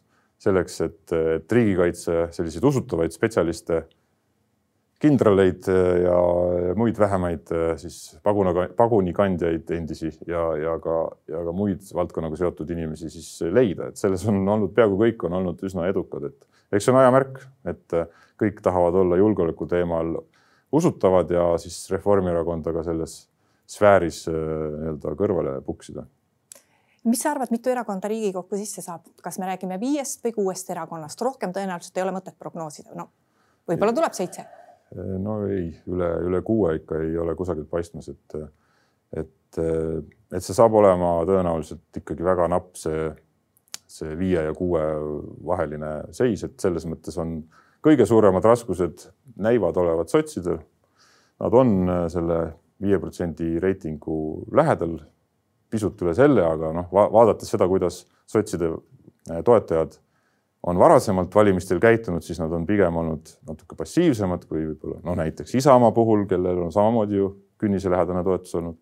selleks, 0.43 0.81
et, 0.81 1.13
et 1.13 1.53
riigikaitse 1.53 2.27
selliseid 2.35 2.65
usutavaid 2.65 3.15
spetsialiste 3.15 3.85
kindraleid 5.03 5.67
äh, 5.69 6.03
ja 6.05 6.19
muid 6.79 6.99
vähemaid 6.99 7.51
äh, 7.53 7.73
siis 7.81 8.19
paguna, 8.23 8.53
pagunikandjaid 8.77 9.71
endisi 9.75 10.13
ja, 10.29 10.45
ja 10.59 10.77
ka, 10.83 10.99
ja 11.31 11.43
ka 11.47 11.55
muid 11.57 11.83
valdkonnaga 11.95 12.39
seotud 12.39 12.71
inimesi 12.71 13.11
siis 13.11 13.31
leida, 13.51 13.91
et 13.91 13.99
selles 13.99 14.25
on 14.31 14.39
olnud 14.47 14.75
peaaegu 14.77 15.01
kõik 15.01 15.27
on 15.27 15.39
olnud 15.41 15.65
üsna 15.67 15.89
edukad, 15.91 16.29
et 16.31 16.47
eks 16.73 16.87
see 16.87 16.95
on 16.95 17.01
aja 17.03 17.11
märk, 17.15 17.43
et 17.73 17.99
äh, 17.99 18.07
kõik 18.43 18.63
tahavad 18.63 19.01
olla 19.03 19.19
julgeoleku 19.19 19.67
teemal 19.71 20.15
usutavad 20.73 21.31
ja 21.35 21.51
siis 21.61 21.83
Reformierakonda 21.93 22.73
ka 22.73 22.87
selles 22.87 23.19
sfääris 23.73 24.25
nii-öelda 24.29 25.13
kõrvale 25.17 25.59
puksida. 25.65 26.05
Mis 27.09 27.23
sa 27.25 27.33
arvad, 27.33 27.51
mitu 27.51 27.71
erakonda 27.73 28.09
Riigikokku 28.11 28.57
sisse 28.61 28.85
saab, 28.85 29.07
kas 29.25 29.41
me 29.43 29.49
räägime 29.51 29.79
viiest 29.83 30.23
või 30.25 30.35
kuuest 30.37 30.71
erakonnast, 30.71 31.21
rohkem 31.25 31.55
tõenäoliselt 31.55 31.99
ei 31.99 32.07
ole 32.07 32.15
mõtet 32.15 32.39
prognoosida, 32.39 32.95
no 32.95 33.09
võib-olla 33.69 33.95
tuleb 33.97 34.15
seitse 34.17 34.47
no 34.95 35.39
ei, 35.49 35.71
üle, 35.91 36.09
üle 36.29 36.43
kuue 36.45 36.77
ikka 36.81 37.01
ei 37.03 37.17
ole 37.19 37.35
kusagilt 37.39 37.71
paistmas, 37.71 38.09
et, 38.13 38.37
et, 39.17 39.61
et 39.61 40.45
see 40.45 40.57
saab 40.57 40.75
olema 40.81 41.15
tõenäoliselt 41.29 42.03
ikkagi 42.03 42.27
väga 42.27 42.49
napp, 42.53 42.75
see, 42.81 43.09
see 43.89 44.17
viie 44.19 44.47
ja 44.49 44.55
kuue 44.57 44.83
vaheline 45.49 45.95
seis, 46.17 46.45
et 46.47 46.57
selles 46.61 46.87
mõttes 46.89 47.17
on 47.21 47.41
kõige 47.83 48.07
suuremad 48.09 48.45
raskused 48.47 49.09
näivad 49.43 49.79
olevat 49.81 50.13
sotsidel. 50.13 50.61
Nad 51.43 51.57
on 51.59 51.73
selle 52.13 52.39
viie 52.83 52.99
protsendi 53.03 53.57
reitingu 53.63 54.45
lähedal, 54.55 54.99
pisut 55.73 56.01
üle 56.05 56.15
selle, 56.15 56.45
aga 56.47 56.71
noh, 56.77 56.89
vaadates 56.93 57.51
seda, 57.51 57.67
kuidas 57.71 58.05
sotside 58.31 58.71
toetajad 59.45 59.97
on 60.67 60.79
varasemalt 60.79 61.35
valimistel 61.35 61.81
käitunud, 61.83 62.23
siis 62.23 62.39
nad 62.41 62.53
on 62.55 62.67
pigem 62.67 62.97
olnud 62.97 63.33
natuke 63.49 63.77
passiivsemad 63.79 64.45
kui 64.47 64.63
võib-olla 64.69 65.01
noh, 65.03 65.17
näiteks 65.19 65.57
Isamaa 65.59 65.91
puhul, 65.95 66.27
kellel 66.31 66.63
on 66.67 66.73
samamoodi 66.75 67.19
ju 67.19 67.33
künniselähedane 67.63 68.23
toetus 68.27 68.55
olnud. 68.59 68.79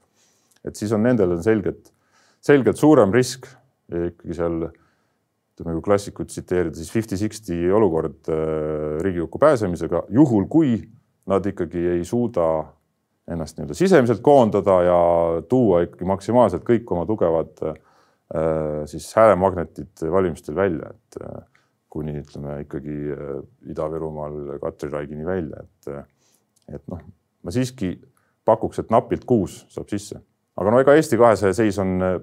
et 0.64 0.76
siis 0.76 0.92
on 0.92 1.02
nendel 1.02 1.32
on 1.36 1.42
selgelt, 1.42 1.92
selgelt 2.40 2.76
suurem 2.76 3.12
risk 3.12 3.48
ikkagi 3.90 4.36
seal 4.36 4.58
ütleme, 4.60 5.76
kui 5.76 5.84
klassikut 5.84 6.28
tsiteerida, 6.30 6.76
siis 6.76 6.92
fifty-sixty 6.92 7.70
olukord 7.76 8.28
äh, 8.28 9.00
Riigikokku 9.04 9.38
pääsemisega, 9.38 10.04
juhul 10.08 10.46
kui 10.48 10.76
nad 11.30 11.46
ikkagi 11.46 11.86
ei 11.96 12.04
suuda 12.04 12.46
ennast 13.30 13.58
nii-öelda 13.58 13.76
sisemiselt 13.76 14.22
koondada 14.24 14.80
ja 14.82 15.00
tuua 15.48 15.84
ikkagi 15.86 16.08
maksimaalselt 16.08 16.64
kõik 16.66 16.88
oma 16.92 17.06
tugevad 17.08 17.52
äh, 17.64 17.80
siis 18.90 19.10
häälemagnetid 19.16 20.04
valimistel 20.12 20.56
välja, 20.56 20.92
et 20.94 21.20
äh, 21.24 21.44
kuni 21.90 22.14
ütleme 22.22 22.60
ikkagi 22.64 22.96
äh, 23.14 23.36
Ida-Virumaal 23.72 24.58
Katri 24.62 24.90
Raigini 24.92 25.26
välja, 25.26 25.64
et, 25.64 25.90
äh, 25.90 26.76
et 26.76 26.84
noh, 26.90 27.02
ma 27.42 27.54
siiski 27.54 27.96
pakuks, 28.46 28.82
et 28.82 28.92
napilt 28.94 29.26
kuus 29.28 29.64
saab 29.72 29.90
sisse, 29.90 30.20
aga 30.60 30.72
no 30.72 30.80
ega 30.82 30.94
Eesti 30.98 31.18
kahesaja 31.20 31.56
seis 31.58 31.78
on, 31.82 31.96
äh, 32.06 32.18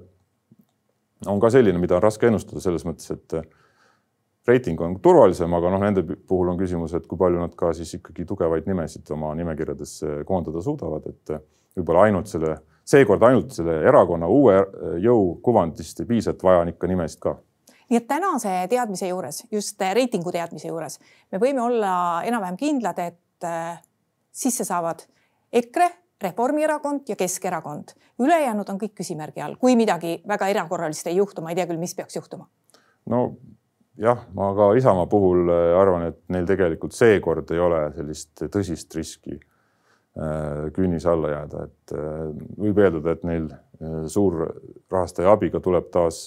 on 1.28 1.42
ka 1.44 1.52
selline, 1.54 1.82
mida 1.84 1.98
on 1.98 2.06
raske 2.06 2.30
ennustada 2.30 2.64
selles 2.64 2.88
mõttes, 2.88 3.12
et 3.12 3.38
reiting 4.48 4.80
on 4.86 4.96
turvalisem, 5.04 5.52
aga 5.58 5.74
noh, 5.74 5.84
nende 5.84 6.06
puhul 6.16 6.54
on 6.54 6.60
küsimus, 6.60 6.96
et 6.96 7.08
kui 7.10 7.20
palju 7.20 7.42
nad 7.42 7.56
ka 7.60 7.74
siis 7.76 7.98
ikkagi 8.00 8.24
tugevaid 8.30 8.70
nimesid 8.70 9.10
oma 9.12 9.34
nimekirjadesse 9.36 10.22
koondada 10.28 10.64
suudavad, 10.64 11.10
et 11.12 11.36
võib-olla 11.76 12.08
ainult 12.08 12.32
selle, 12.32 12.54
seekord 12.88 13.26
ainult 13.28 13.52
selle 13.58 13.82
erakonna 13.90 14.30
uue 14.32 14.56
jõu 15.04 15.34
kuvandist 15.44 16.00
ei 16.00 16.08
piisa, 16.08 16.32
et 16.32 16.48
vaja 16.48 16.64
on 16.64 16.72
ikka 16.72 16.88
nimesid 16.88 17.20
ka 17.26 17.36
nii 17.90 18.00
et 18.00 18.08
tänase 18.08 18.54
teadmise 18.70 19.08
juures, 19.12 19.44
just 19.52 19.82
reitingu 19.94 20.32
teadmise 20.32 20.68
juures, 20.68 21.00
me 21.32 21.40
võime 21.42 21.64
olla 21.64 21.94
enam-vähem 22.28 22.58
kindlad, 22.60 23.00
et 23.00 23.48
äh, 23.48 23.80
sisse 24.32 24.68
saavad 24.68 25.06
EKRE, 25.54 25.90
Reformierakond 26.22 27.10
ja 27.10 27.16
Keskerakond. 27.16 27.94
ülejäänud 28.20 28.70
on 28.70 28.80
kõik 28.82 28.96
küsimärgi 28.98 29.42
all, 29.46 29.56
kui 29.62 29.76
midagi 29.78 30.16
väga 30.28 30.48
erakorralist 30.50 31.08
ei 31.08 31.20
juhtu, 31.20 31.42
ma 31.42 31.54
ei 31.54 31.60
tea 31.60 31.68
küll, 31.70 31.78
mis 31.78 31.94
peaks 31.96 32.16
juhtuma. 32.16 32.48
no 33.06 33.38
jah, 33.98 34.26
ma 34.34 34.54
ka 34.56 34.74
Isamaa 34.78 35.06
puhul 35.06 35.46
äh, 35.50 35.76
arvan, 35.82 36.08
et 36.12 36.24
neil 36.30 36.50
tegelikult 36.50 36.98
seekord 36.98 37.52
ei 37.52 37.60
ole 37.60 37.86
sellist 37.96 38.48
tõsist 38.50 38.98
riski 38.98 39.40
Äh, 40.18 40.72
künnise 40.74 41.10
alla 41.12 41.30
jääda, 41.30 41.64
et 41.68 41.92
äh, 41.94 42.22
võib 42.58 42.80
eeldada, 42.82 43.14
et 43.14 43.26
neil 43.28 43.44
äh, 43.54 43.60
suurrahastaja 44.08 45.32
abiga 45.32 45.60
tuleb 45.62 45.92
taas 45.94 46.24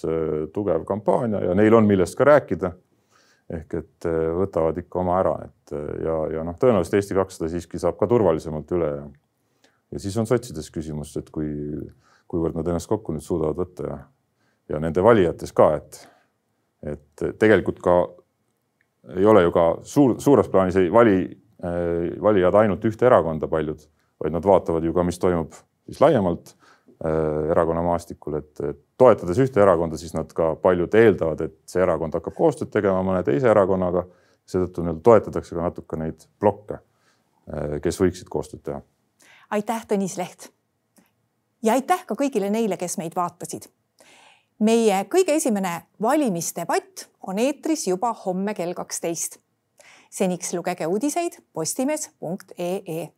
tugev 0.54 0.84
kampaania 0.86 1.40
ja 1.48 1.56
neil 1.58 1.74
on 1.74 1.88
millest 1.88 2.14
ka 2.18 2.28
rääkida. 2.28 2.72
ehk 3.50 3.74
et 3.74 4.06
võtavad 4.38 4.76
ikka 4.78 5.00
oma 5.00 5.16
ära, 5.18 5.32
et 5.48 5.72
ja, 6.04 6.16
ja 6.36 6.44
noh, 6.46 6.54
tõenäoliselt 6.54 7.00
Eesti 7.00 7.16
kakssada 7.18 7.48
siiski 7.50 7.80
saab 7.82 7.96
ka 7.98 8.06
turvalisemalt 8.06 8.70
üle 8.76 8.90
ja 8.92 9.08
ja 9.90 9.98
siis 9.98 10.14
on 10.22 10.28
sotsides 10.30 10.70
küsimus, 10.70 11.16
et 11.18 11.32
kui, 11.34 11.50
kuivõrd 12.30 12.54
nad 12.54 12.68
ennast 12.70 12.86
kokku 12.86 13.10
nüüd 13.10 13.26
suudavad 13.26 13.58
võtta 13.58 13.88
ja, 13.88 13.96
ja 14.70 14.78
nende 14.78 15.02
valijates 15.02 15.50
ka, 15.50 15.72
et, 15.80 15.98
et 16.94 17.24
tegelikult 17.42 17.82
ka 17.82 17.96
ei 19.16 19.26
ole 19.26 19.42
ju 19.42 19.50
ka 19.50 19.66
suur, 19.82 20.14
suures 20.22 20.46
plaanis 20.52 20.78
ei 20.78 20.92
vali 20.94 21.18
Äh, 21.60 22.16
valijad 22.22 22.56
ainult 22.56 22.84
ühte 22.88 23.04
erakonda 23.04 23.44
paljud, 23.50 23.82
vaid 24.22 24.32
nad 24.32 24.46
vaatavad 24.48 24.84
ju 24.86 24.94
ka, 24.96 25.02
mis 25.04 25.18
toimub 25.20 25.52
siis 25.84 25.98
laiemalt 26.00 26.54
äh, 27.04 27.50
erakonna 27.50 27.82
maastikul, 27.86 28.38
et 28.40 28.62
toetades 28.98 29.40
ühte 29.42 29.62
erakonda, 29.62 29.98
siis 30.00 30.14
nad 30.16 30.30
ka 30.36 30.54
paljud 30.62 30.94
eeldavad, 30.94 31.40
et 31.46 31.58
see 31.70 31.82
erakond 31.82 32.16
hakkab 32.18 32.36
koostööd 32.36 32.72
tegema 32.72 33.02
mõne 33.06 33.24
teise 33.26 33.50
erakonnaga. 33.50 34.06
seetõttu 34.50 34.82
nii-öelda 34.82 35.02
toetatakse 35.06 35.54
ka 35.54 35.62
natuke 35.62 35.96
neid 35.96 36.24
blokke, 36.40 36.80
äh, 37.52 37.76
kes 37.82 38.00
võiksid 38.00 38.28
koostööd 38.28 38.62
teha. 38.62 38.80
aitäh, 39.50 39.86
Tõnis 39.86 40.16
Leht. 40.18 40.50
ja 41.62 41.72
aitäh 41.72 42.06
ka 42.06 42.14
kõigile 42.14 42.50
neile, 42.50 42.76
kes 42.76 42.98
meid 42.98 43.14
vaatasid 43.16 43.70
meie 44.60 45.04
kõige 45.10 45.34
esimene 45.36 45.82
valimisdebatt 46.02 47.06
on 47.26 47.38
eetris 47.40 47.86
juba 47.88 48.12
homme 48.24 48.54
kell 48.54 48.74
kaksteist. 48.74 49.38
seniks 50.10 50.52
lugege 50.54 50.86
uudiseid 50.86 51.38
postimees.ee 51.52 53.08